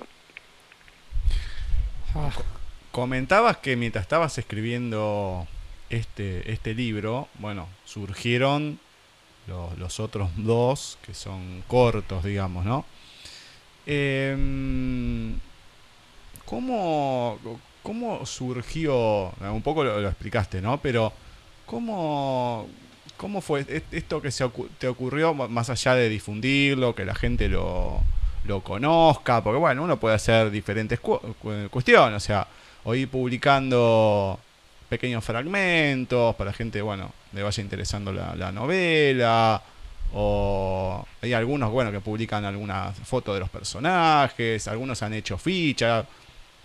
Ah, 2.14 2.30
Comentabas 2.90 3.58
que 3.58 3.76
mientras 3.76 4.02
estabas 4.02 4.38
escribiendo 4.38 5.46
este, 5.88 6.50
este 6.50 6.74
libro, 6.74 7.28
bueno, 7.38 7.68
surgieron 7.84 8.80
los, 9.48 9.78
otros 10.00 10.30
dos, 10.36 10.98
que 11.02 11.14
son 11.14 11.62
cortos, 11.66 12.24
digamos, 12.24 12.64
¿no? 12.64 12.84
Em, 13.86 15.38
¿cómo, 16.44 17.38
¿Cómo 17.82 18.26
surgió? 18.26 19.32
Un 19.40 19.62
poco 19.62 19.84
lo, 19.84 20.06
explicaste, 20.08 20.60
¿no? 20.60 20.78
Pero, 20.80 21.12
¿cómo, 21.66 22.66
¿cómo 23.16 23.40
fue 23.40 23.60
est- 23.68 23.92
esto 23.92 24.20
que 24.20 24.30
se 24.30 24.44
te 24.78 24.88
ocurrió, 24.88 25.32
más 25.34 25.70
allá 25.70 25.94
de 25.94 26.08
difundirlo, 26.08 26.94
que 26.94 27.04
la 27.04 27.14
gente 27.14 27.48
lo, 27.48 28.00
lo 28.44 28.60
conozca? 28.62 29.42
Porque, 29.42 29.58
bueno, 29.58 29.82
uno 29.84 29.98
puede 29.98 30.16
hacer 30.16 30.50
diferentes 30.50 31.00
cu- 31.00 31.20
cu- 31.40 31.68
cuestiones, 31.70 32.22
o 32.22 32.26
sea, 32.26 32.46
o 32.84 32.92
publicando 33.10 34.38
pequeños 34.88 35.24
fragmentos 35.24 36.34
para 36.36 36.52
gente, 36.52 36.82
bueno, 36.82 37.10
le 37.32 37.42
vaya 37.42 37.62
interesando 37.62 38.12
la, 38.12 38.34
la 38.34 38.50
novela, 38.52 39.62
o 40.14 41.06
hay 41.20 41.32
algunos, 41.34 41.70
bueno, 41.70 41.92
que 41.92 42.00
publican 42.00 42.44
algunas 42.44 42.96
fotos 42.98 43.34
de 43.34 43.40
los 43.40 43.50
personajes, 43.50 44.66
algunos 44.68 45.02
han 45.02 45.12
hecho 45.14 45.36
fichas, 45.38 46.06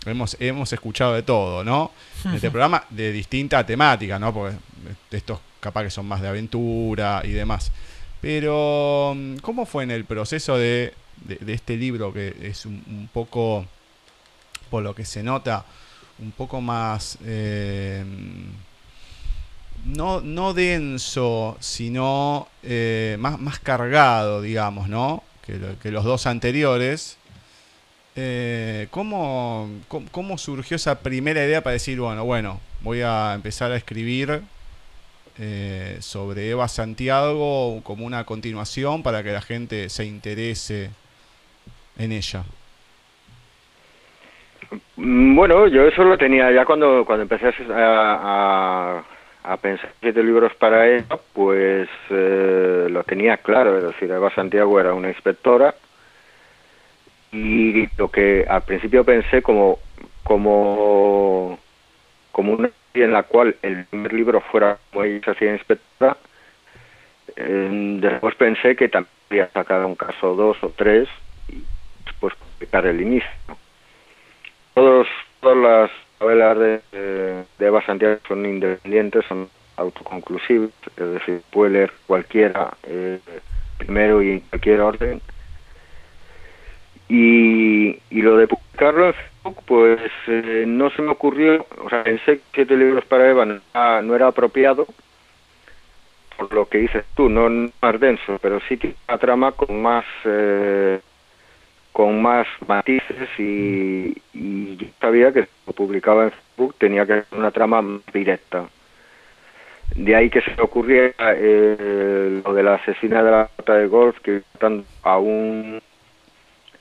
hemos, 0.05 0.37
hemos 0.39 0.71
escuchado 0.71 1.13
de 1.13 1.23
todo, 1.23 1.63
¿no? 1.63 1.91
En 2.25 2.33
este 2.35 2.49
programa 2.51 2.83
de 2.89 3.11
distinta 3.11 3.65
temática, 3.65 4.17
¿no? 4.19 4.33
Porque 4.33 4.55
estos 5.11 5.39
capaz 5.59 5.83
que 5.83 5.89
son 5.89 6.05
más 6.05 6.21
de 6.21 6.27
aventura 6.29 7.21
y 7.25 7.31
demás. 7.31 7.71
Pero, 8.21 9.15
¿cómo 9.41 9.65
fue 9.65 9.83
en 9.83 9.91
el 9.91 10.05
proceso 10.05 10.57
de, 10.57 10.93
de- 11.25 11.35
de 11.37 11.53
este 11.53 11.75
libro 11.75 12.13
que 12.13 12.33
es 12.41 12.65
un, 12.65 12.81
un 12.87 13.09
poco, 13.11 13.65
por 14.69 14.83
lo 14.83 14.95
que 14.95 15.03
se 15.03 15.21
nota, 15.23 15.65
un 16.19 16.31
poco 16.31 16.61
más, 16.61 17.17
eh, 17.25 18.03
no, 19.85 20.21
no 20.21 20.53
denso, 20.53 21.57
sino 21.59 22.47
eh, 22.63 23.17
más, 23.19 23.39
más 23.39 23.59
cargado, 23.59 24.41
digamos, 24.41 24.87
¿no? 24.89 25.23
Que, 25.45 25.55
lo- 25.57 25.77
que 25.79 25.91
los 25.91 26.03
dos 26.03 26.25
anteriores. 26.27 27.17
Eh, 28.15 28.87
¿cómo, 28.91 29.69
cómo, 30.11 30.37
surgió 30.37 30.75
esa 30.75 30.99
primera 30.99 31.43
idea 31.43 31.61
para 31.63 31.73
decir, 31.73 31.99
bueno, 31.99 32.23
bueno, 32.25 32.59
voy 32.81 33.01
a 33.01 33.33
empezar 33.33 33.71
a 33.71 33.75
escribir 33.75 34.41
eh, 35.39 35.97
sobre 35.99 36.47
Eva 36.49 36.67
Santiago 36.67 37.81
como 37.83 38.05
una 38.05 38.23
continuación 38.23 39.01
para 39.01 39.23
que 39.23 39.31
la 39.31 39.41
gente 39.41 39.89
se 39.89 40.05
interese 40.05 40.91
en 41.97 42.11
ella? 42.11 42.43
Bueno, 44.95 45.67
yo 45.67 45.87
eso 45.87 46.03
lo 46.03 46.17
tenía 46.17 46.51
ya 46.51 46.65
cuando, 46.65 47.03
cuando 47.05 47.23
empecé 47.23 47.47
a, 47.71 49.03
a 49.43 49.57
pensar 49.57 49.91
siete 49.99 50.23
libros 50.23 50.53
para 50.55 50.87
ella, 50.87 51.19
pues 51.33 51.89
eh, 52.09 52.87
lo 52.89 53.03
tenía 53.03 53.37
claro, 53.37 53.77
es 53.77 53.83
decir, 53.83 54.09
Eva 54.09 54.33
Santiago 54.33 54.79
era 54.79 54.93
una 54.93 55.09
inspectora 55.09 55.75
y 57.31 57.87
lo 57.97 58.09
que 58.09 58.45
al 58.47 58.61
principio 58.61 59.03
pensé 59.03 59.41
como 59.41 59.79
como 60.23 61.59
como 62.31 62.53
una 62.53 62.69
en 62.93 63.11
la 63.11 63.23
cual 63.23 63.55
el 63.61 63.85
primer 63.85 64.13
libro 64.13 64.39
fuera 64.39 64.77
como 64.91 65.03
ella 65.03 65.19
se 65.25 65.31
hacía 65.31 65.53
inspectora, 65.53 66.17
eh, 67.35 67.97
después 67.99 68.35
pensé 68.35 68.75
que 68.75 68.87
también 68.87 69.13
podía 69.27 69.49
sacar 69.49 69.83
un 69.85 69.95
caso 69.95 70.35
dos 70.35 70.57
o 70.63 70.69
tres 70.69 71.09
y 71.49 71.63
después 72.05 72.33
publicar 72.35 72.85
el 72.85 73.01
inicio. 73.01 73.29
Todos, 74.75 75.07
todas 75.41 75.57
las 75.57 75.91
novelas 76.19 76.57
de, 76.57 76.81
de, 76.91 77.65
Eva 77.65 77.85
Santiago 77.85 78.19
son 78.27 78.45
independientes, 78.45 79.25
son 79.25 79.49
autoconclusivas, 79.77 80.69
es 80.97 81.13
decir, 81.13 81.41
puede 81.51 81.71
leer 81.71 81.93
cualquiera 82.05 82.73
eh, 82.83 83.19
primero 83.77 84.21
y 84.21 84.31
en 84.31 84.39
cualquier 84.41 84.81
orden. 84.81 85.21
Y, 87.09 87.99
y 88.09 88.21
lo 88.21 88.37
de 88.37 88.47
publicarlo 88.47 89.07
en 89.07 89.13
Facebook, 89.13 89.63
pues 89.65 89.99
eh, 90.27 90.63
no 90.65 90.89
se 90.91 91.01
me 91.01 91.11
ocurrió, 91.11 91.65
o 91.83 91.89
sea, 91.89 92.03
pensé 92.03 92.37
que 92.37 92.43
siete 92.53 92.77
libros 92.77 93.05
para 93.05 93.29
Eva 93.29 93.45
no 93.45 93.61
era, 93.73 94.01
no 94.01 94.25
apropiado, 94.25 94.87
por 96.37 96.53
lo 96.53 96.67
que 96.67 96.79
dices 96.79 97.05
tú, 97.15 97.29
no 97.29 97.71
más 97.81 97.99
denso, 97.99 98.39
pero 98.41 98.59
sí 98.67 98.77
que 98.77 98.95
una 99.07 99.17
trama 99.17 99.51
con 99.51 99.81
más... 99.81 100.05
Eh, 100.25 100.99
con 101.93 102.21
más 102.21 102.47
matices 102.67 103.29
y, 103.37 104.17
y 104.33 104.75
yo 104.77 104.87
sabía 104.99 105.31
que 105.31 105.47
lo 105.67 105.73
publicaba 105.73 106.25
en 106.25 106.31
Facebook 106.31 106.75
tenía 106.79 107.05
que 107.05 107.13
ser 107.13 107.25
una 107.31 107.51
trama 107.51 107.81
más 107.81 108.01
directa. 108.11 108.65
De 109.95 110.15
ahí 110.15 110.29
que 110.31 110.41
se 110.41 110.59
ocurriera 110.59 111.13
eh, 111.19 112.41
lo 112.43 112.53
de 112.53 112.63
la 112.63 112.75
asesina 112.75 113.21
de 113.21 113.31
la 113.31 113.47
pata 113.47 113.75
de 113.75 113.85
golf 113.85 114.19
que 114.21 114.41
a 115.03 115.17
un 115.19 115.79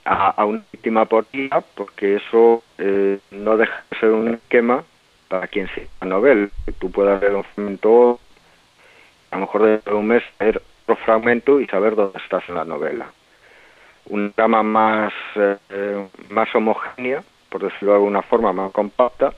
a, 0.04 0.30
a 0.30 0.44
una 0.46 0.62
víctima 0.72 1.04
por 1.04 1.30
día, 1.30 1.62
porque 1.74 2.16
eso 2.16 2.64
eh, 2.78 3.18
no 3.30 3.56
deja 3.58 3.84
de 3.90 3.98
ser 3.98 4.10
un 4.10 4.34
esquema 4.34 4.82
para 5.28 5.46
quien 5.46 5.68
la 6.00 6.06
novela. 6.06 6.48
Que 6.64 6.72
tú 6.72 6.90
puedas 6.90 7.20
ver 7.20 7.34
un 7.34 7.44
fragmento, 7.44 8.18
a 9.30 9.36
lo 9.36 9.40
mejor 9.42 9.62
dentro 9.64 9.92
de 9.92 10.00
un 10.00 10.06
mes, 10.06 10.22
ver 10.40 10.62
otro 10.84 10.96
fragmento 11.04 11.60
y 11.60 11.66
saber 11.66 11.96
dónde 11.96 12.18
estás 12.18 12.48
en 12.48 12.54
la 12.54 12.64
novela 12.64 13.12
una 14.06 14.30
trama 14.30 14.62
más, 14.62 15.12
eh, 15.36 16.06
más 16.30 16.54
homogénea, 16.54 17.22
por 17.48 17.62
decirlo 17.62 17.92
de 17.92 17.98
alguna 17.98 18.22
forma, 18.22 18.52
más 18.52 18.72
compacta, 18.72 19.32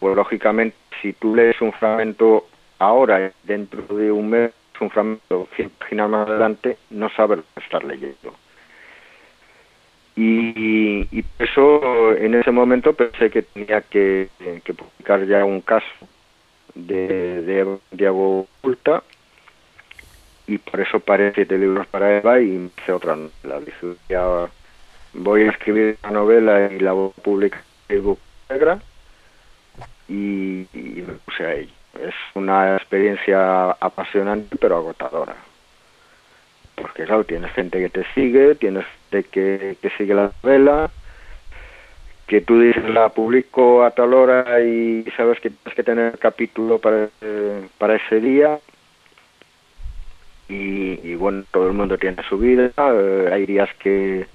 pues 0.00 0.16
lógicamente 0.16 0.76
si 1.00 1.12
tú 1.12 1.34
lees 1.34 1.60
un 1.60 1.72
fragmento 1.72 2.46
ahora, 2.78 3.32
dentro 3.42 3.82
de 3.96 4.10
un 4.10 4.30
mes, 4.30 4.52
un 4.80 4.90
fragmento 4.90 5.48
100 5.56 5.70
páginas 5.70 6.10
más 6.10 6.28
adelante, 6.28 6.76
no 6.90 7.08
sabes 7.10 7.38
lo 7.38 7.44
que 7.54 7.60
estás 7.60 7.84
leyendo. 7.84 8.34
Y, 10.16 11.08
y 11.10 11.24
eso 11.38 12.12
en 12.12 12.34
ese 12.34 12.50
momento 12.50 12.92
pensé 12.92 13.30
que 13.30 13.42
tenía 13.42 13.80
que, 13.80 14.28
publicar 14.76 15.26
ya 15.26 15.44
un 15.44 15.60
caso 15.60 15.86
de, 16.74 17.78
de 17.90 18.08
Oculta 18.08 19.02
y 20.46 20.58
por 20.58 20.80
eso 20.80 21.00
paré 21.00 21.32
siete 21.34 21.58
libros 21.58 21.86
para 21.86 22.18
Eva 22.18 22.40
y 22.40 22.70
hice 22.78 22.92
otra 22.92 23.16
novela. 23.16 23.60
Dije, 23.60 23.94
ya 24.08 24.48
voy 25.14 25.42
a 25.42 25.50
escribir 25.50 25.96
una 26.02 26.12
novela 26.12 26.72
y 26.72 26.78
la 26.80 26.92
voy 26.92 27.10
a 27.16 27.22
publicar 27.22 27.60
en 27.60 27.96
Facebook 27.96 28.18
negra 28.50 28.78
y, 30.08 30.66
y 30.74 31.04
me 31.06 31.14
puse 31.24 31.44
a 31.44 31.54
ello. 31.54 31.72
Es 32.00 32.14
una 32.34 32.76
experiencia 32.76 33.70
apasionante 33.70 34.56
pero 34.60 34.76
agotadora. 34.76 35.36
Porque 36.74 37.04
claro, 37.04 37.24
tienes 37.24 37.52
gente 37.52 37.78
que 37.78 37.88
te 37.88 38.04
sigue, 38.14 38.56
tienes 38.56 38.84
gente 39.10 39.28
que, 39.30 39.76
que 39.80 39.90
sigue 39.90 40.12
la 40.12 40.32
novela, 40.42 40.90
que 42.26 42.40
tú 42.40 42.58
dices 42.58 42.88
la 42.90 43.10
publico 43.10 43.84
a 43.84 43.92
tal 43.92 44.12
hora 44.12 44.60
y 44.60 45.04
sabes 45.16 45.38
que 45.40 45.50
tienes 45.50 45.74
que 45.74 45.82
tener 45.84 46.18
capítulo 46.18 46.78
para, 46.78 47.08
eh, 47.20 47.68
para 47.78 47.96
ese 47.96 48.20
día 48.20 48.58
y, 50.48 51.00
y, 51.02 51.14
bueno, 51.14 51.44
todo 51.50 51.68
el 51.68 51.74
mundo 51.74 51.96
tiene 51.98 52.22
su 52.28 52.38
vida, 52.38 52.70
eh, 52.76 53.30
hay 53.32 53.46
días 53.46 53.68
que, 53.78 54.26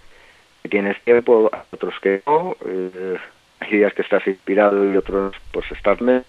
tienes 0.69 1.02
tiempo, 1.04 1.50
otros 1.72 1.93
que 2.02 2.22
no, 2.26 2.56
eh, 2.65 3.17
hay 3.60 3.72
días 3.72 3.93
que 3.93 4.04
estás 4.04 4.26
inspirado 4.28 4.91
y 4.91 4.95
otros 4.98 5.36
pues 5.52 5.65
estás 5.72 6.00
menos. 6.02 6.26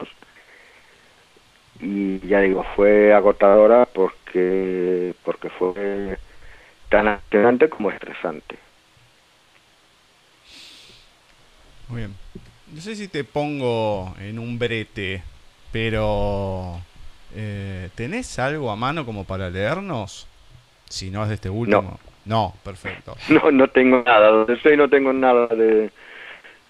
Y 1.81 2.19
ya 2.27 2.40
digo, 2.40 2.64
fue 2.77 3.12
agotadora 3.14 3.87
porque, 3.87 5.14
porque 5.25 5.49
fue 5.51 6.19
tan 6.90 7.09
apasionante 7.09 7.69
como 7.69 7.90
estresante. 7.90 8.57
Muy 11.89 11.99
bien. 11.99 12.14
No 12.72 12.81
sé 12.81 12.95
si 12.95 13.09
te 13.09 13.24
pongo 13.24 14.14
en 14.20 14.39
un 14.39 14.59
brete, 14.59 15.22
pero 15.72 16.81
eh, 17.35 17.89
¿tenés 17.95 18.39
algo 18.39 18.70
a 18.70 18.76
mano 18.76 19.05
como 19.07 19.24
para 19.24 19.49
leernos? 19.51 20.26
Si 20.89 21.11
no 21.11 21.22
es 21.22 21.28
de 21.28 21.35
este 21.37 21.51
último. 21.51 21.99
No, 22.26 22.35
no 22.51 22.55
perfecto. 22.64 23.16
No, 23.28 23.51
no 23.51 23.68
tengo 23.68 24.03
nada. 24.05 24.28
Donde 24.28 24.55
estoy 24.55 24.76
no 24.76 24.89
tengo 24.89 25.12
nada 25.12 25.47
de, 25.49 25.91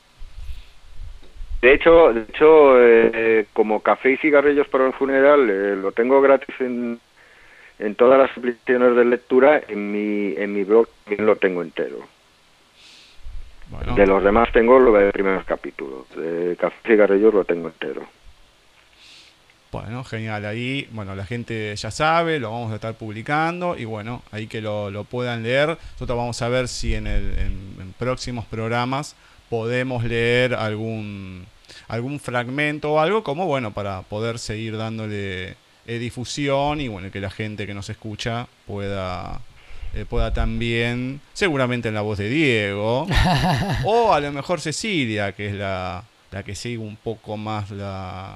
De 1.64 1.74
hecho, 1.74 2.12
de 2.12 2.24
hecho 2.24 2.74
eh, 2.78 3.46
como 3.54 3.80
café 3.80 4.12
y 4.12 4.18
cigarrillos 4.18 4.68
para 4.68 4.84
un 4.84 4.92
funeral, 4.92 5.50
eh, 5.50 5.78
lo 5.78 5.94
tengo 5.94 6.20
gratis 6.20 6.54
en, 6.60 7.00
en 7.80 7.96
todas 7.96 8.20
las 8.20 8.38
aplicaciones 8.38 8.98
de 8.98 9.06
lectura. 9.06 9.62
En 9.70 9.90
mi, 9.94 10.36
en 10.36 10.52
mi 10.52 10.66
blog 10.66 10.90
también 11.06 11.26
lo 11.26 11.38
tengo 11.38 11.62
entero. 11.62 12.00
Bueno. 13.70 13.96
De 13.96 14.06
los 14.06 14.22
demás 14.22 14.52
tengo 14.52 14.78
los 14.78 15.14
primeros 15.14 15.46
capítulos. 15.46 16.14
De 16.18 16.58
Café 16.60 16.76
y 16.84 16.88
Cigarrillos 16.90 17.34
lo 17.34 17.46
tengo 17.46 17.70
entero. 17.70 18.04
Bueno, 19.72 20.04
genial. 20.04 20.46
Ahí, 20.46 20.90
bueno, 20.92 21.16
la 21.16 21.26
gente 21.26 21.74
ya 21.78 21.92
sabe, 21.92 22.42
lo 22.42 22.52
vamos 22.52 22.74
a 22.74 22.76
estar 22.76 22.94
publicando 22.96 23.78
y 23.78 23.86
bueno, 23.86 24.22
ahí 24.32 24.48
que 24.48 24.60
lo, 24.60 24.92
lo 24.92 25.06
puedan 25.06 25.44
leer. 25.44 25.70
Nosotros 25.94 26.18
vamos 26.18 26.42
a 26.42 26.50
ver 26.50 26.68
si 26.68 26.94
en, 26.94 27.08
el, 27.08 27.40
en, 27.40 27.78
en 27.80 27.94
próximos 27.98 28.44
programas 28.48 29.16
podemos 29.54 30.04
leer 30.04 30.56
algún, 30.56 31.46
algún 31.88 32.20
fragmento 32.20 32.94
o 32.94 33.00
algo 33.00 33.24
como, 33.24 33.46
bueno, 33.46 33.72
para 33.72 34.02
poder 34.02 34.40
seguir 34.40 34.78
dándole 34.78 35.56
eh, 35.86 36.00
difusión 36.00 36.82
y 36.82 36.88
bueno, 36.88 37.12
que 37.12 37.20
la 37.20 37.30
gente 37.30 37.68
que 37.68 37.76
nos 37.76 37.88
escucha 37.88 38.48
pueda, 38.66 39.42
eh, 39.94 40.06
pueda 40.10 40.34
también, 40.34 41.22
seguramente 41.34 41.90
en 41.90 41.94
la 41.94 42.02
voz 42.02 42.18
de 42.18 42.30
Diego, 42.30 43.06
o 43.86 44.12
a 44.12 44.20
lo 44.20 44.32
mejor 44.32 44.60
Cecilia, 44.60 45.34
que 45.34 45.50
es 45.50 45.54
la, 45.54 46.04
la 46.32 46.42
que 46.42 46.56
sigue 46.56 46.80
un 46.80 46.96
poco 46.96 47.38
más 47.38 47.70
la, 47.70 48.36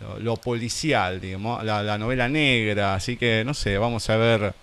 lo, 0.00 0.20
lo 0.20 0.36
policial, 0.36 1.20
digamos, 1.20 1.64
la, 1.64 1.82
la 1.82 1.98
novela 1.98 2.28
negra, 2.28 2.94
así 2.94 3.16
que 3.16 3.42
no 3.44 3.54
sé, 3.54 3.76
vamos 3.76 4.08
a 4.08 4.16
ver 4.16 4.54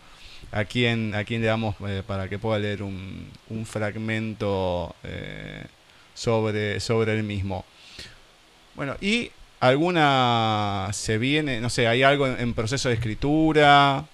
a 0.53 0.63
quién, 0.63 1.13
a 1.15 1.25
quién 1.25 1.41
le 1.41 1.47
damos 1.47 1.75
eh, 1.85 2.01
para 2.07 2.29
que 2.29 2.39
pueda 2.39 2.59
leer 2.59 2.81
un, 2.81 3.27
un 3.49 3.65
fragmento 3.65 4.95
eh, 5.03 5.65
sobre, 6.13 6.79
sobre 6.79 7.13
el 7.13 7.23
mismo. 7.23 7.65
Bueno, 8.75 8.95
y 9.01 9.31
alguna 9.59 10.89
se 10.91 11.17
viene, 11.17 11.61
no 11.61 11.69
sé, 11.69 11.87
hay 11.87 12.03
algo 12.03 12.27
en, 12.27 12.53
proceso 12.53 12.89
de 12.89 12.95
escritura 12.95 14.05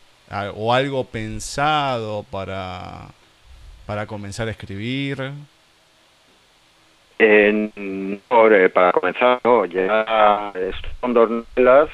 o 0.56 0.74
algo 0.74 1.06
pensado 1.06 2.24
para, 2.24 3.08
para 3.86 4.06
comenzar 4.06 4.48
a 4.48 4.52
escribir. 4.52 5.32
Eh, 7.20 8.20
para 8.74 8.92
comenzar, 8.92 9.40
no, 9.44 9.66
ya 9.66 10.54
son 11.02 11.14
dos 11.14 11.30
novelas. 11.30 11.90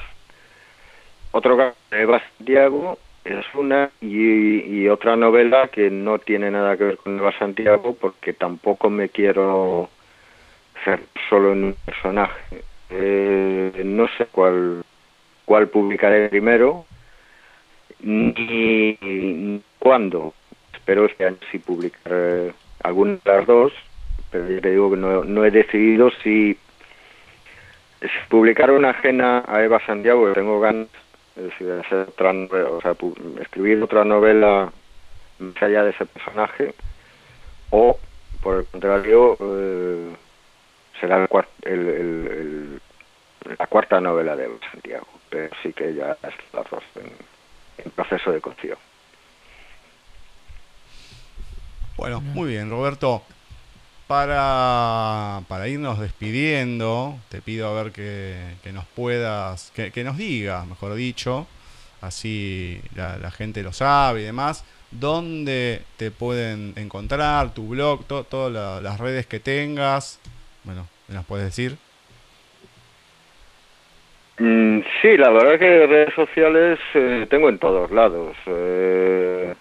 Otro 1.32 1.74
de 1.90 2.06
Santiago 2.38 2.98
es 3.24 3.44
una 3.54 3.90
y, 4.00 4.86
otra 4.88 5.16
novela 5.16 5.68
que 5.68 5.90
no 5.90 6.18
tiene 6.18 6.50
nada 6.50 6.76
que 6.76 6.84
ver 6.84 6.96
con 6.98 7.18
Eva 7.18 7.36
Santiago 7.38 7.96
porque 7.98 8.32
tampoco 8.32 8.90
me 8.90 9.08
quiero 9.08 9.88
hacer 10.80 11.00
solo 11.28 11.52
en 11.52 11.64
un 11.64 11.76
personaje. 11.84 12.62
Eh, 12.90 13.82
no 13.84 14.06
sé 14.18 14.26
cuál, 14.26 14.84
cuál 15.44 15.68
publicaré 15.68 16.28
primero 16.28 16.84
ni, 18.00 19.62
cuándo. 19.78 20.34
Espero 20.72 21.06
este 21.06 21.24
año 21.26 21.38
sí 21.50 21.58
publicar 21.58 22.12
eh, 22.12 22.52
alguna 22.82 23.12
de 23.12 23.20
las 23.24 23.46
dos 23.46 23.72
pero 24.34 24.50
ya 24.50 24.60
te 24.60 24.70
digo 24.72 24.90
que 24.90 24.96
no, 24.96 25.22
no 25.22 25.44
he 25.44 25.52
decidido 25.52 26.10
si, 26.24 26.58
publicar 28.28 28.72
una 28.72 28.90
ajena 28.90 29.44
a 29.46 29.62
Eva 29.62 29.80
Santiago, 29.86 30.32
tengo 30.32 30.58
ganas, 30.58 30.88
es 31.36 31.42
decir, 31.44 31.70
hacer 31.72 32.08
otra 32.08 32.32
novela, 32.32 32.70
o 32.70 32.80
sea, 32.80 32.96
escribir 33.40 33.82
otra 33.82 34.04
novela 34.04 34.72
más 35.38 35.62
allá 35.62 35.82
de 35.84 35.90
ese 35.90 36.06
personaje, 36.06 36.74
o 37.70 37.98
por 38.40 38.58
el 38.60 38.66
contrario, 38.66 39.36
eh, 39.40 40.14
será 41.00 41.22
el 41.22 41.28
cuar- 41.28 41.48
el- 41.62 41.88
el- 41.88 42.26
el- 43.46 43.56
la 43.58 43.66
cuarta 43.66 44.00
novela 44.00 44.36
de 44.36 44.48
Santiago, 44.70 45.06
pero 45.28 45.54
sí 45.62 45.72
que 45.72 45.94
ya 45.94 46.16
dos 46.52 46.82
en, 46.96 47.12
en 47.84 47.90
proceso 47.90 48.30
de 48.32 48.40
cocción. 48.40 48.78
Bueno, 51.96 52.20
muy 52.20 52.50
bien, 52.50 52.70
Roberto. 52.70 53.22
Para, 54.06 55.40
para 55.48 55.66
irnos 55.66 55.98
despidiendo, 55.98 57.16
te 57.30 57.40
pido 57.40 57.68
a 57.68 57.82
ver 57.82 57.90
que, 57.92 58.36
que 58.62 58.70
nos 58.72 58.84
puedas, 58.84 59.72
que, 59.74 59.92
que 59.92 60.04
nos 60.04 60.18
digas, 60.18 60.66
mejor 60.66 60.94
dicho, 60.94 61.46
así 62.02 62.82
la, 62.94 63.30
gente 63.30 63.62
lo 63.62 63.72
sabe 63.72 64.20
y 64.20 64.24
demás, 64.24 64.62
dónde 64.90 65.80
te 65.96 66.10
pueden 66.10 66.74
encontrar, 66.76 67.54
tu 67.54 67.68
blog, 67.68 68.04
to- 68.04 68.24
todas 68.24 68.52
la- 68.52 68.80
las 68.82 69.00
redes 69.00 69.24
que 69.26 69.40
tengas. 69.40 70.18
Bueno, 70.64 70.86
¿me 71.08 71.14
las 71.14 71.24
puedes 71.24 71.46
decir? 71.46 71.76
Mm, 74.38 74.80
sí, 75.00 75.16
la 75.16 75.30
verdad 75.30 75.58
que 75.58 75.86
redes 75.86 76.14
sociales 76.14 76.78
eh, 76.94 77.26
tengo 77.30 77.48
en 77.48 77.58
todos 77.58 77.90
lados. 77.90 78.36
Eh, 78.46 79.54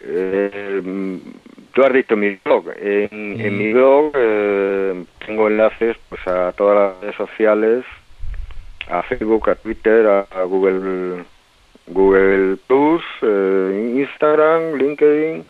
eh, 0.00 0.80
mm, 0.82 1.18
tú 1.76 1.84
has 1.84 1.92
visto 1.92 2.16
mi 2.16 2.30
blog. 2.42 2.70
En, 2.80 3.38
en 3.38 3.58
mi 3.58 3.70
blog 3.70 4.12
eh, 4.14 5.04
tengo 5.26 5.46
enlaces 5.46 5.94
pues 6.08 6.26
a 6.26 6.52
todas 6.52 6.74
las 6.74 7.00
redes 7.02 7.16
sociales, 7.16 7.84
a 8.88 9.02
Facebook, 9.02 9.50
a 9.50 9.56
Twitter, 9.56 10.06
a, 10.06 10.20
a 10.20 10.44
Google 10.44 11.24
Google 11.86 12.56
Plus, 12.66 13.02
eh, 13.20 13.92
Instagram, 13.94 14.76
LinkedIn. 14.76 15.44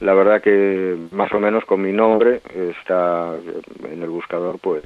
La 0.00 0.12
verdad 0.12 0.42
que 0.42 0.94
más 1.12 1.32
o 1.32 1.40
menos 1.40 1.64
con 1.64 1.80
mi 1.80 1.90
nombre 1.90 2.42
está 2.54 3.34
en 3.90 4.02
el 4.02 4.10
buscador, 4.10 4.58
pues 4.58 4.84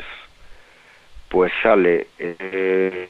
pues 1.31 1.53
sale 1.65 2.07
eh, 2.19 3.09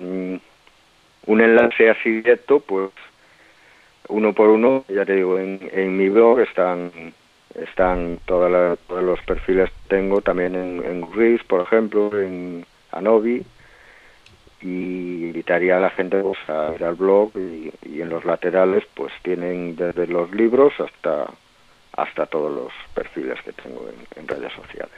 mm, 0.00 0.34
un 1.26 1.40
enlace 1.40 1.88
así 1.88 2.10
directo, 2.10 2.58
pues 2.58 2.90
uno 4.08 4.32
por 4.32 4.48
uno, 4.48 4.84
ya 4.88 5.04
te 5.04 5.14
digo, 5.14 5.38
en, 5.38 5.60
en 5.72 5.96
mi 5.96 6.08
blog 6.08 6.40
están 6.40 6.90
están 7.54 8.18
todos 8.24 8.78
los 8.88 9.20
perfiles 9.22 9.68
que 9.70 9.88
tengo, 9.96 10.22
también 10.22 10.54
en, 10.54 10.82
en 10.84 11.10
Gris, 11.10 11.42
por 11.44 11.60
ejemplo, 11.60 12.10
en 12.18 12.64
Anobi, 12.92 13.44
y 14.62 15.26
invitaría 15.26 15.76
a 15.76 15.80
la 15.80 15.90
gente 15.90 16.20
pues, 16.22 16.38
a 16.48 16.72
ir 16.74 16.84
al 16.84 16.94
blog 16.94 17.32
y, 17.36 17.72
y 17.82 18.00
en 18.00 18.08
los 18.08 18.24
laterales 18.24 18.84
pues 18.94 19.12
tienen 19.22 19.76
desde 19.76 20.06
los 20.06 20.30
libros 20.32 20.72
hasta 20.80 21.26
hasta 21.94 22.24
todos 22.26 22.50
los 22.50 22.72
perfiles 22.94 23.38
que 23.44 23.52
tengo 23.52 23.86
en, 23.88 24.20
en 24.20 24.26
redes 24.28 24.52
sociales. 24.54 24.94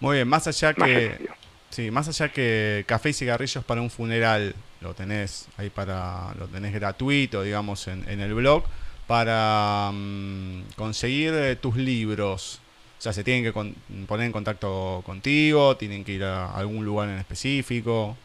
Muy 0.00 0.16
bien, 0.16 0.28
más 0.28 0.48
allá 0.48 0.74
Más 0.76 0.88
que... 0.88 1.08
sencillo. 1.08 1.30
Sí, 1.68 1.90
más 1.90 2.08
allá 2.08 2.32
que 2.32 2.84
café 2.86 3.10
y 3.10 3.12
cigarrillos 3.12 3.62
para 3.64 3.80
un 3.82 3.90
funeral, 3.90 4.54
lo 4.80 4.94
tenés 4.94 5.48
ahí 5.58 5.70
para, 5.70 6.34
lo 6.38 6.46
tenés 6.46 6.72
gratuito, 6.74 7.42
digamos, 7.42 7.88
en, 7.88 8.08
en 8.08 8.20
el 8.20 8.34
blog, 8.34 8.64
para 9.06 9.90
mm, 9.92 10.62
conseguir 10.76 11.32
eh, 11.34 11.56
tus 11.56 11.76
libros. 11.76 12.60
O 12.98 13.00
sea, 13.00 13.12
se 13.12 13.22
tienen 13.24 13.44
que 13.44 13.52
con- 13.52 13.74
poner 14.08 14.26
en 14.26 14.32
contacto 14.32 15.02
contigo, 15.04 15.76
tienen 15.76 16.04
que 16.04 16.12
ir 16.12 16.24
a 16.24 16.50
algún 16.56 16.84
lugar 16.84 17.08
en 17.08 17.18
específico. 17.18 18.16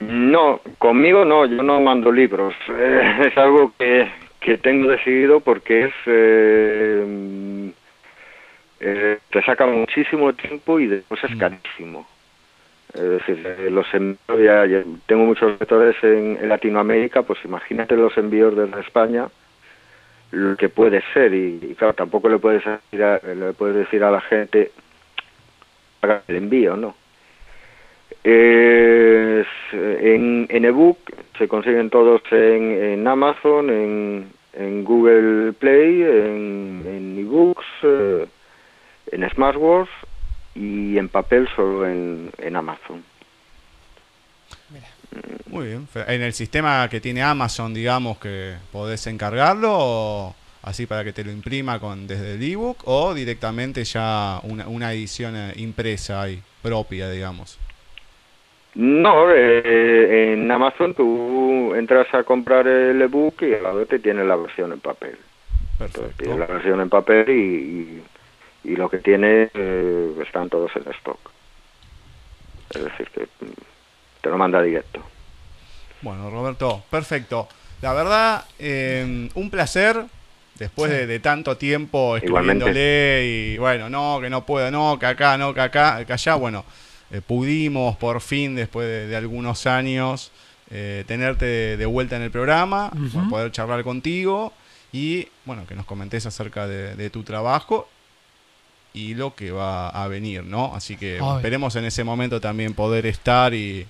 No, 0.00 0.60
conmigo 0.78 1.24
no, 1.24 1.44
yo 1.46 1.62
no 1.62 1.80
mando 1.80 2.10
libros. 2.10 2.54
Eh, 2.68 3.26
es 3.30 3.36
algo 3.38 3.72
que, 3.78 4.08
que 4.40 4.58
tengo 4.58 4.88
decidido 4.90 5.40
porque 5.40 5.84
es 5.86 5.94
eh, 6.06 7.04
mm, 7.06 7.68
eh, 8.80 9.18
te 9.30 9.42
saca 9.42 9.66
muchísimo 9.66 10.32
tiempo 10.32 10.80
y 10.80 10.86
después 10.86 11.22
es 11.24 11.30
Mm. 11.32 11.38
carísimo. 11.38 12.06
Es 12.94 13.00
decir, 13.00 13.46
eh, 13.46 13.70
los 13.70 13.86
envíos, 13.94 14.18
ya, 14.42 14.64
tengo 15.06 15.24
muchos 15.24 15.58
lectores 15.58 15.96
en, 16.02 16.48
Latinoamérica, 16.48 17.22
pues 17.22 17.38
imagínate 17.44 17.96
los 17.96 18.16
envíos 18.18 18.56
desde 18.56 18.80
España, 18.80 19.28
lo 20.32 20.56
que 20.56 20.68
puede 20.68 21.02
ser 21.12 21.32
y, 21.34 21.58
y 21.62 21.74
claro, 21.74 21.94
tampoco 21.94 22.28
le 22.28 22.38
puedes 22.38 22.64
decir 22.64 23.02
a, 23.02 23.18
le 23.18 23.52
puedes 23.52 23.76
decir 23.76 24.02
a 24.02 24.10
la 24.10 24.20
gente 24.20 24.70
haga 26.02 26.22
el 26.28 26.36
envío, 26.36 26.76
¿no? 26.76 26.94
Es, 28.22 29.46
en, 29.72 30.46
en 30.50 30.64
ebook 30.64 30.98
se 31.38 31.48
consiguen 31.48 31.90
todos 31.90 32.20
en, 32.32 32.72
en 32.72 33.06
Amazon, 33.06 33.70
en, 33.70 34.30
en 34.52 34.84
Google 34.84 35.52
Play, 35.52 36.02
en, 36.02 36.82
en 36.86 37.18
ebooks, 37.18 37.66
eh, 37.82 38.26
en 39.12 39.30
Smartworks 39.30 39.90
y 40.54 40.98
en 40.98 41.08
papel 41.08 41.48
solo 41.54 41.86
en, 41.86 42.30
en 42.38 42.56
Amazon. 42.56 43.02
Muy 45.46 45.66
bien. 45.66 45.88
En 46.06 46.22
el 46.22 46.32
sistema 46.32 46.88
que 46.88 47.00
tiene 47.00 47.22
Amazon, 47.22 47.74
digamos, 47.74 48.18
que 48.18 48.54
podés 48.70 49.06
encargarlo, 49.08 49.70
o 49.72 50.34
así 50.62 50.86
para 50.86 51.02
que 51.02 51.12
te 51.12 51.24
lo 51.24 51.32
imprima 51.32 51.80
con 51.80 52.06
desde 52.06 52.34
el 52.34 52.42
ebook, 52.42 52.78
o 52.84 53.12
directamente 53.14 53.82
ya 53.84 54.38
una, 54.44 54.68
una 54.68 54.92
edición 54.92 55.34
eh, 55.36 55.52
impresa 55.56 56.22
ahí, 56.22 56.40
propia, 56.62 57.10
digamos. 57.10 57.58
No, 58.76 59.32
eh, 59.32 60.32
en 60.32 60.48
Amazon 60.48 60.94
tú 60.94 61.74
entras 61.74 62.06
a 62.14 62.22
comprar 62.22 62.68
el 62.68 63.02
ebook 63.02 63.42
y 63.42 63.54
al 63.54 63.64
lado 63.64 63.84
te 63.86 63.98
tiene 63.98 64.22
la 64.24 64.36
versión 64.36 64.72
en 64.72 64.78
papel. 64.78 65.16
Entonces 65.80 66.14
pides 66.16 66.36
la 66.36 66.46
Perfecto. 66.46 66.52
versión 66.54 66.80
en 66.80 66.88
papel 66.88 67.28
y, 67.30 67.32
y, 67.32 68.02
y 68.64 68.76
lo 68.76 68.88
que 68.90 68.98
tiene 68.98 69.50
eh, 69.54 70.14
están 70.26 70.48
todos 70.48 70.70
en 70.76 70.90
stock. 70.92 71.18
Es 72.74 72.84
decir, 72.84 73.08
que 73.14 73.22
mm, 73.44 73.50
te 74.22 74.28
lo 74.30 74.38
manda 74.38 74.62
directo. 74.62 75.02
Bueno, 76.02 76.30
Roberto, 76.30 76.82
perfecto. 76.90 77.48
La 77.82 77.92
verdad, 77.92 78.44
eh, 78.58 79.28
un 79.34 79.50
placer 79.50 80.04
después 80.56 80.90
Sí. 80.90 80.96
de, 80.98 81.06
de 81.06 81.20
tanto 81.20 81.56
tiempo 81.56 82.16
escribiéndole 82.16 83.26
y 83.26 83.58
bueno, 83.58 83.88
no, 83.88 84.18
que 84.20 84.28
no 84.30 84.44
puedo, 84.44 84.70
no, 84.70 84.98
que 84.98 85.06
acá, 85.06 85.38
no, 85.38 85.54
que 85.54 85.60
acá, 85.60 86.04
que 86.04 86.12
allá, 86.12 86.34
bueno, 86.34 86.64
eh, 87.10 87.22
pudimos 87.26 87.96
por 87.96 88.20
fin, 88.20 88.54
después 88.54 88.86
de, 88.86 89.06
de 89.08 89.16
algunos 89.16 89.66
años, 89.66 90.30
eh, 90.70 91.04
tenerte 91.06 91.44
de, 91.46 91.76
de 91.78 91.86
vuelta 91.86 92.16
en 92.16 92.22
el 92.22 92.30
programa, 92.30 92.90
bueno, 92.92 93.28
poder 93.30 93.50
charlar 93.52 93.82
contigo 93.82 94.52
y 94.92 95.26
bueno, 95.46 95.66
que 95.66 95.74
nos 95.74 95.86
comentes 95.86 96.26
acerca 96.26 96.66
de, 96.68 96.94
de 96.94 97.10
tu 97.10 97.22
trabajo 97.22 97.88
y 98.92 99.14
lo 99.14 99.34
que 99.34 99.50
va 99.52 99.88
a 99.88 100.08
venir, 100.08 100.44
¿no? 100.44 100.74
Así 100.74 100.96
que 100.96 101.18
esperemos 101.18 101.76
en 101.76 101.84
ese 101.84 102.04
momento 102.04 102.40
también 102.40 102.74
poder 102.74 103.06
estar 103.06 103.54
y, 103.54 103.86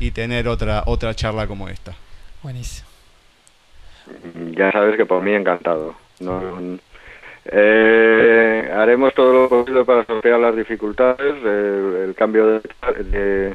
y 0.00 0.10
tener 0.10 0.48
otra, 0.48 0.84
otra 0.86 1.14
charla 1.14 1.46
como 1.46 1.68
esta. 1.68 1.94
Buenísimo. 2.42 2.88
Ya 4.52 4.70
sabes 4.70 4.96
que 4.96 5.06
por 5.06 5.22
mí 5.22 5.32
encantado. 5.32 5.94
No, 6.20 6.78
eh, 7.48 8.70
haremos 8.74 9.14
todo 9.14 9.32
lo 9.32 9.48
posible 9.48 9.84
para 9.84 10.04
sortear 10.04 10.40
las 10.40 10.56
dificultades, 10.56 11.34
eh, 11.44 12.04
el 12.06 12.14
cambio 12.14 12.46
de, 12.46 12.60
de, 13.04 13.54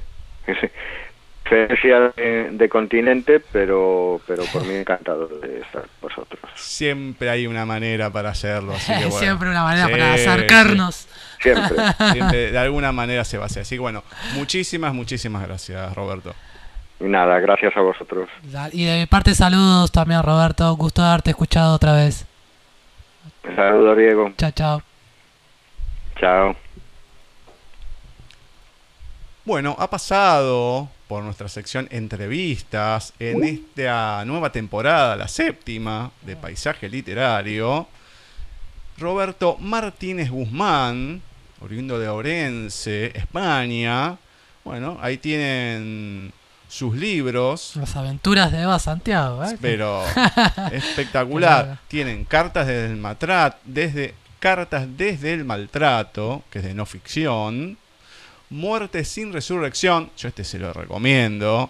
diferencia 1.52 2.14
de, 2.16 2.50
de 2.52 2.70
continente, 2.70 3.40
pero 3.40 4.22
pero 4.26 4.44
por 4.46 4.66
mí 4.66 4.76
encantado 4.76 5.28
de 5.28 5.60
estar 5.60 5.82
con 5.82 6.10
vosotros. 6.10 6.42
Siempre 6.56 7.30
hay 7.30 7.48
una 7.48 7.66
manera 7.66 8.10
para 8.10 8.30
hacerlo, 8.30 8.74
así 8.74 8.92
que 8.94 9.06
bueno. 9.06 9.20
Siempre 9.20 9.50
una 9.50 9.64
manera 9.64 9.88
Sí, 9.88 9.92
para 9.92 10.14
acercarnos. 10.14 11.08
Siempre. 11.40 11.78
Siempre, 12.12 12.52
de 12.52 12.58
alguna 12.58 12.92
manera 12.92 13.24
se 13.26 13.38
va 13.38 13.44
a 13.44 13.46
hacer. 13.48 13.62
Así 13.64 13.76
que 13.76 13.80
bueno, 13.80 14.04
muchísimas, 14.36 14.94
muchísimas 14.94 15.46
gracias, 15.46 15.94
Roberto. 15.94 16.34
Y 17.00 17.06
nada, 17.06 17.40
gracias 17.40 17.76
a 17.76 17.82
vosotros. 17.82 18.30
Y 18.72 18.86
de 18.86 19.00
mi 19.00 19.06
parte 19.08 19.34
saludos 19.34 19.92
también 19.92 20.22
Roberto, 20.24 20.76
gusto 20.76 21.02
de 21.02 21.10
haberte 21.10 21.32
escuchado 21.32 21.76
otra 21.76 21.94
vez. 21.94 22.26
Saludos, 23.56 23.98
Diego. 23.98 24.32
Chao, 24.38 24.52
chao. 24.52 24.82
Chao. 26.20 26.56
Bueno, 29.44 29.76
ha 29.80 29.90
pasado 29.90 30.88
por 31.12 31.26
nuestra 31.26 31.50
sección 31.50 31.90
entrevistas 31.92 33.12
en 33.20 33.44
esta 33.44 34.24
nueva 34.24 34.50
temporada, 34.50 35.18
la 35.18 35.28
séptima 35.28 36.10
de 36.22 36.38
Paisaje 36.38 36.88
Literario, 36.88 37.86
Roberto 38.98 39.58
Martínez 39.60 40.30
Guzmán, 40.30 41.22
oriundo 41.60 42.00
de 42.00 42.08
Orense, 42.08 43.12
España. 43.14 44.20
Bueno, 44.64 45.00
ahí 45.02 45.18
tienen 45.18 46.32
sus 46.70 46.96
libros, 46.96 47.74
Las 47.76 47.98
aventuras 47.98 48.50
de 48.54 48.62
Eva 48.62 48.80
Santiago, 48.80 49.44
¿eh? 49.44 49.58
pero 49.60 50.06
espectacular. 50.72 51.80
Tienen 51.90 52.24
cartas 52.24 52.68
desde 52.68 52.86
el 52.86 52.96
maltrato, 52.96 53.58
desde 53.66 54.16
cartas 54.40 54.88
desde 54.96 55.34
el 55.34 55.44
maltrato, 55.44 56.44
que 56.50 56.60
es 56.60 56.64
de 56.64 56.74
no 56.74 56.86
ficción. 56.86 57.78
Muerte 58.52 59.04
sin 59.06 59.34
resurrección, 59.34 60.12
yo 60.18 60.28
este 60.28 60.44
se 60.44 60.60
lo 60.60 60.72
recomiendo. 60.74 61.70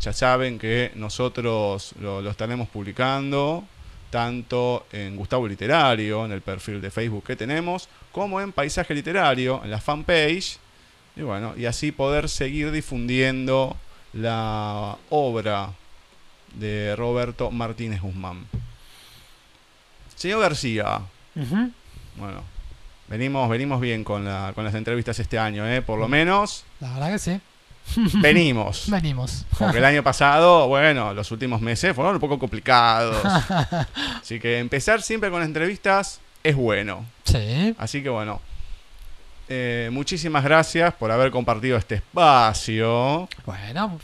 Ya 0.00 0.12
saben 0.12 0.58
que 0.58 0.90
nosotros 0.94 1.94
lo, 2.00 2.20
lo 2.20 2.30
estaremos 2.30 2.68
publicando 2.68 3.64
tanto 4.12 4.86
en 4.92 5.16
Gustavo 5.16 5.48
Literario, 5.48 6.24
en 6.26 6.32
el 6.32 6.42
perfil 6.42 6.80
de 6.80 6.90
Facebook 6.92 7.24
que 7.24 7.34
tenemos, 7.34 7.88
como 8.12 8.40
en 8.40 8.52
Paisaje 8.52 8.94
Literario, 8.94 9.60
en 9.64 9.70
la 9.70 9.80
fanpage. 9.80 10.58
Y 11.16 11.22
bueno, 11.22 11.54
y 11.56 11.64
así 11.66 11.90
poder 11.92 12.28
seguir 12.28 12.70
difundiendo 12.70 13.76
la 14.12 14.96
obra 15.10 15.70
de 16.54 16.94
Roberto 16.94 17.50
Martínez 17.50 18.00
Guzmán. 18.02 18.46
Señor 20.14 20.40
García, 20.42 21.00
bueno, 22.16 22.42
venimos, 23.08 23.48
venimos 23.48 23.80
bien 23.80 24.04
con, 24.04 24.24
la- 24.24 24.52
con 24.54 24.64
las 24.64 24.74
entrevistas 24.74 25.18
este 25.18 25.38
año, 25.38 25.66
¿eh? 25.66 25.82
por 25.82 25.98
lo 25.98 26.06
menos 26.08 26.64
La 26.80 26.92
verdad 26.92 27.12
que 27.12 27.18
sí. 27.18 27.40
venimos. 28.20 28.84
Venimos. 28.90 29.44
Porque 29.58 29.78
el 29.78 29.84
año 29.84 30.02
pasado, 30.02 30.68
bueno, 30.68 31.12
los 31.14 31.30
últimos 31.30 31.60
meses 31.60 31.94
fueron 31.94 32.14
un 32.14 32.20
poco 32.20 32.38
complicados. 32.38 33.22
Así 34.22 34.38
que 34.40 34.58
empezar 34.58 35.02
siempre 35.02 35.30
con 35.30 35.42
entrevistas 35.42 36.20
es 36.42 36.56
bueno. 36.56 37.04
Sí. 37.24 37.74
Así 37.78 38.02
que 38.02 38.08
bueno, 38.08 38.40
eh, 39.48 39.90
muchísimas 39.92 40.42
gracias 40.44 40.94
por 40.94 41.10
haber 41.10 41.30
compartido 41.30 41.76
este 41.76 41.96
espacio. 41.96 43.28
Bueno, 43.44 43.98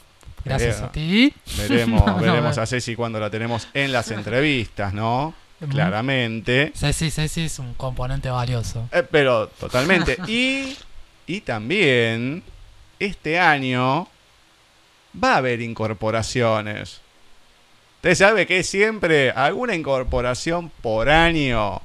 gracias 0.45 0.81
Eh, 0.81 0.85
a 0.85 0.93
ti. 0.93 1.35
Veremos, 1.57 2.05
No, 2.07 2.17
veremos 2.19 2.57
no. 2.57 2.63
a 2.63 2.67
Ceci 2.67 2.95
cuando 2.95 3.19
la 3.21 3.31
tenemos 3.31 3.69
en 3.75 3.93
las 3.93 4.11
entrevistas, 4.11 4.93
¿no? 4.93 5.35
Claramente. 5.71 6.73
Ceci, 6.77 7.11
Ceci 7.11 7.43
es 7.43 7.59
un 7.59 7.75
componente 7.75 8.31
valioso. 8.31 8.89
Eh, 8.93 9.03
pero 9.11 9.49
totalmente. 9.49 10.17
Y, 10.29 10.77
y 11.27 11.41
también, 11.41 12.45
este 12.99 13.39
año 13.39 14.09
va 15.23 15.35
a 15.35 15.37
haber 15.39 15.61
incorporaciones. 15.61 17.01
Usted 17.97 18.15
sabe 18.15 18.47
que 18.47 18.63
siempre 18.63 19.31
alguna 19.31 19.75
incorporación 19.75 20.71
por 20.83 21.09
año, 21.09 21.81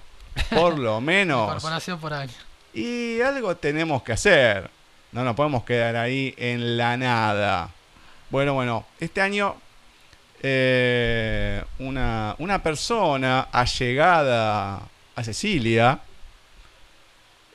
por 0.51 0.77
lo 0.77 1.01
menos. 1.01 1.53
Corporación 1.53 1.99
por 1.99 2.13
año. 2.13 2.33
Y 2.73 3.21
algo 3.21 3.55
tenemos 3.57 4.03
que 4.03 4.13
hacer. 4.13 4.69
No 5.11 5.23
nos 5.23 5.35
podemos 5.35 5.63
quedar 5.63 5.95
ahí 5.95 6.33
en 6.37 6.77
la 6.77 6.97
nada. 6.97 7.69
Bueno, 8.29 8.53
bueno, 8.53 8.85
este 8.99 9.21
año 9.21 9.55
eh, 10.41 11.63
una, 11.79 12.35
una 12.37 12.61
persona 12.61 13.47
allegada 13.51 14.81
a 15.15 15.23
Cecilia, 15.23 15.99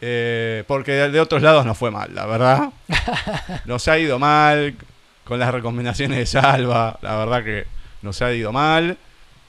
eh, 0.00 0.64
porque 0.66 0.92
de, 0.92 1.20
otros 1.20 1.42
lados 1.42 1.66
no 1.66 1.74
fue 1.74 1.90
mal, 1.90 2.14
la 2.14 2.26
verdad. 2.26 2.70
Nos 3.64 3.88
ha 3.88 3.98
ido 3.98 4.18
mal 4.18 4.76
con 5.24 5.38
las 5.38 5.52
recomendaciones 5.52 6.18
de 6.18 6.26
Salva, 6.26 6.98
la 7.02 7.16
verdad 7.16 7.44
que 7.44 7.66
nos 8.00 8.22
ha 8.22 8.32
ido 8.32 8.50
mal. 8.50 8.96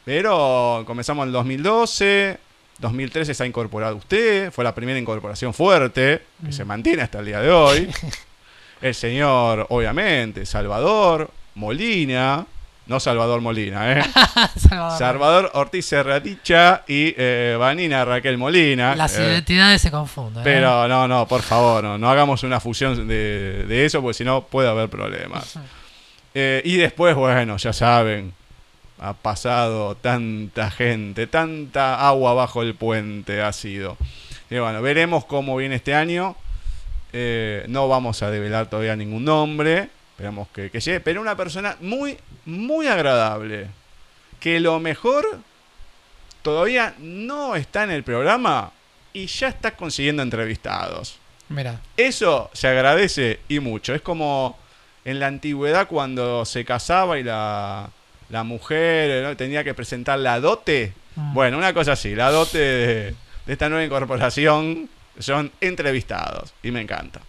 Pero 0.04 0.84
comenzamos 0.86 1.24
en 1.24 1.30
el 1.30 1.34
2012, 1.34 2.38
2013 2.80 3.34
se 3.34 3.43
ha 3.43 3.45
incorporado 3.45 3.95
usted, 3.95 4.52
fue 4.52 4.64
la 4.64 4.76
primera 4.76 5.00
incorporación 5.00 5.54
fuerte, 5.54 6.22
que 6.43 6.52
se 6.52 6.66
mantiene 6.66 7.04
hasta 7.04 7.20
el 7.20 7.26
día 7.28 7.39
de 7.39 7.52
hoy. 7.52 7.89
El 8.82 8.95
señor, 8.95 9.68
obviamente, 9.70 10.45
Salvador 10.45 11.30
Molina, 11.56 12.45
no 12.90 13.00
Salvador 13.00 13.40
Molina, 13.40 13.94
¿eh? 13.94 14.04
Salvador. 14.58 14.98
Salvador 14.98 15.52
Ortiz 15.54 15.86
Serraticha 15.86 16.84
y 16.88 17.14
eh, 17.18 17.56
Vanina 17.58 18.04
Raquel 18.04 18.38
Molina. 18.38 18.96
Las 18.96 19.18
eh, 19.18 19.26
identidades 19.26 19.82
se 19.82 19.92
confunden. 19.92 20.42
¿eh? 20.42 20.44
pero 20.44 20.88
no, 20.88 21.08
no, 21.08 21.28
por 21.28 21.44
favor, 21.44 21.84
no, 21.84 21.98
no 22.00 22.10
hagamos 22.10 22.42
una 22.44 22.60
fusión 22.60 23.08
de, 23.08 23.66
de 23.68 23.86
eso, 23.86 24.02
porque 24.02 24.16
si 24.16 24.24
no 24.26 24.42
puede 24.42 24.68
haber 24.68 24.90
problemas. 24.90 25.58
Eh, 26.34 26.62
y 26.66 26.78
después, 26.78 27.16
bueno, 27.16 27.58
ya 27.58 27.74
saben, 27.74 28.34
ha 29.00 29.14
pasado 29.14 29.96
tanta 29.96 30.72
gente, 30.72 31.28
tanta 31.28 32.08
agua 32.08 32.34
bajo 32.34 32.64
el 32.64 32.74
puente 32.74 33.42
ha 33.42 33.54
sido. 33.54 33.98
Y 34.50 34.58
bueno, 34.58 34.82
veremos 34.82 35.26
cómo 35.26 35.56
viene 35.56 35.76
este 35.76 35.94
año. 35.94 36.36
Eh, 37.14 37.66
no 37.68 37.88
vamos 37.88 38.24
a 38.24 38.32
develar 38.32 38.68
todavía 38.68 38.96
ningún 38.96 39.26
nombre. 39.26 39.90
Esperamos 40.20 40.50
que, 40.50 40.70
que 40.70 40.82
llegue. 40.82 41.00
Pero 41.00 41.22
una 41.22 41.38
persona 41.38 41.78
muy, 41.80 42.18
muy 42.44 42.88
agradable. 42.88 43.68
Que 44.42 44.60
lo 44.60 44.78
mejor 44.82 45.40
todavía 46.42 46.94
no 47.00 47.56
está 47.56 47.86
en 47.86 47.92
el 47.92 48.04
programa 48.04 48.74
y 49.14 49.28
ya 49.28 49.48
está 49.48 49.78
consiguiendo 49.78 50.22
entrevistados. 50.22 51.18
Mira. 51.48 51.80
Eso 51.96 52.50
se 52.52 52.68
agradece 52.68 53.40
y 53.48 53.62
mucho. 53.62 53.96
Es 53.96 54.02
como 54.02 54.60
en 55.06 55.22
la 55.22 55.28
antigüedad 55.28 55.88
cuando 55.88 56.44
se 56.44 56.66
casaba 56.66 57.18
y 57.18 57.24
la, 57.24 57.90
la 58.28 58.44
mujer 58.44 59.24
¿no? 59.24 59.38
tenía 59.38 59.64
que 59.64 59.74
presentar 59.74 60.20
la 60.20 60.42
dote. 60.42 60.92
Mm. 61.16 61.34
Bueno, 61.34 61.58
una 61.58 61.74
cosa 61.74 61.94
así, 61.94 62.14
la 62.14 62.30
dote 62.30 62.58
de, 62.58 63.16
de 63.46 63.54
esta 63.54 63.70
nueva 63.70 63.86
incorporación 63.86 64.90
son 65.18 65.50
entrevistados 65.62 66.54
y 66.62 66.72
me 66.72 66.82
encanta. 66.82 67.18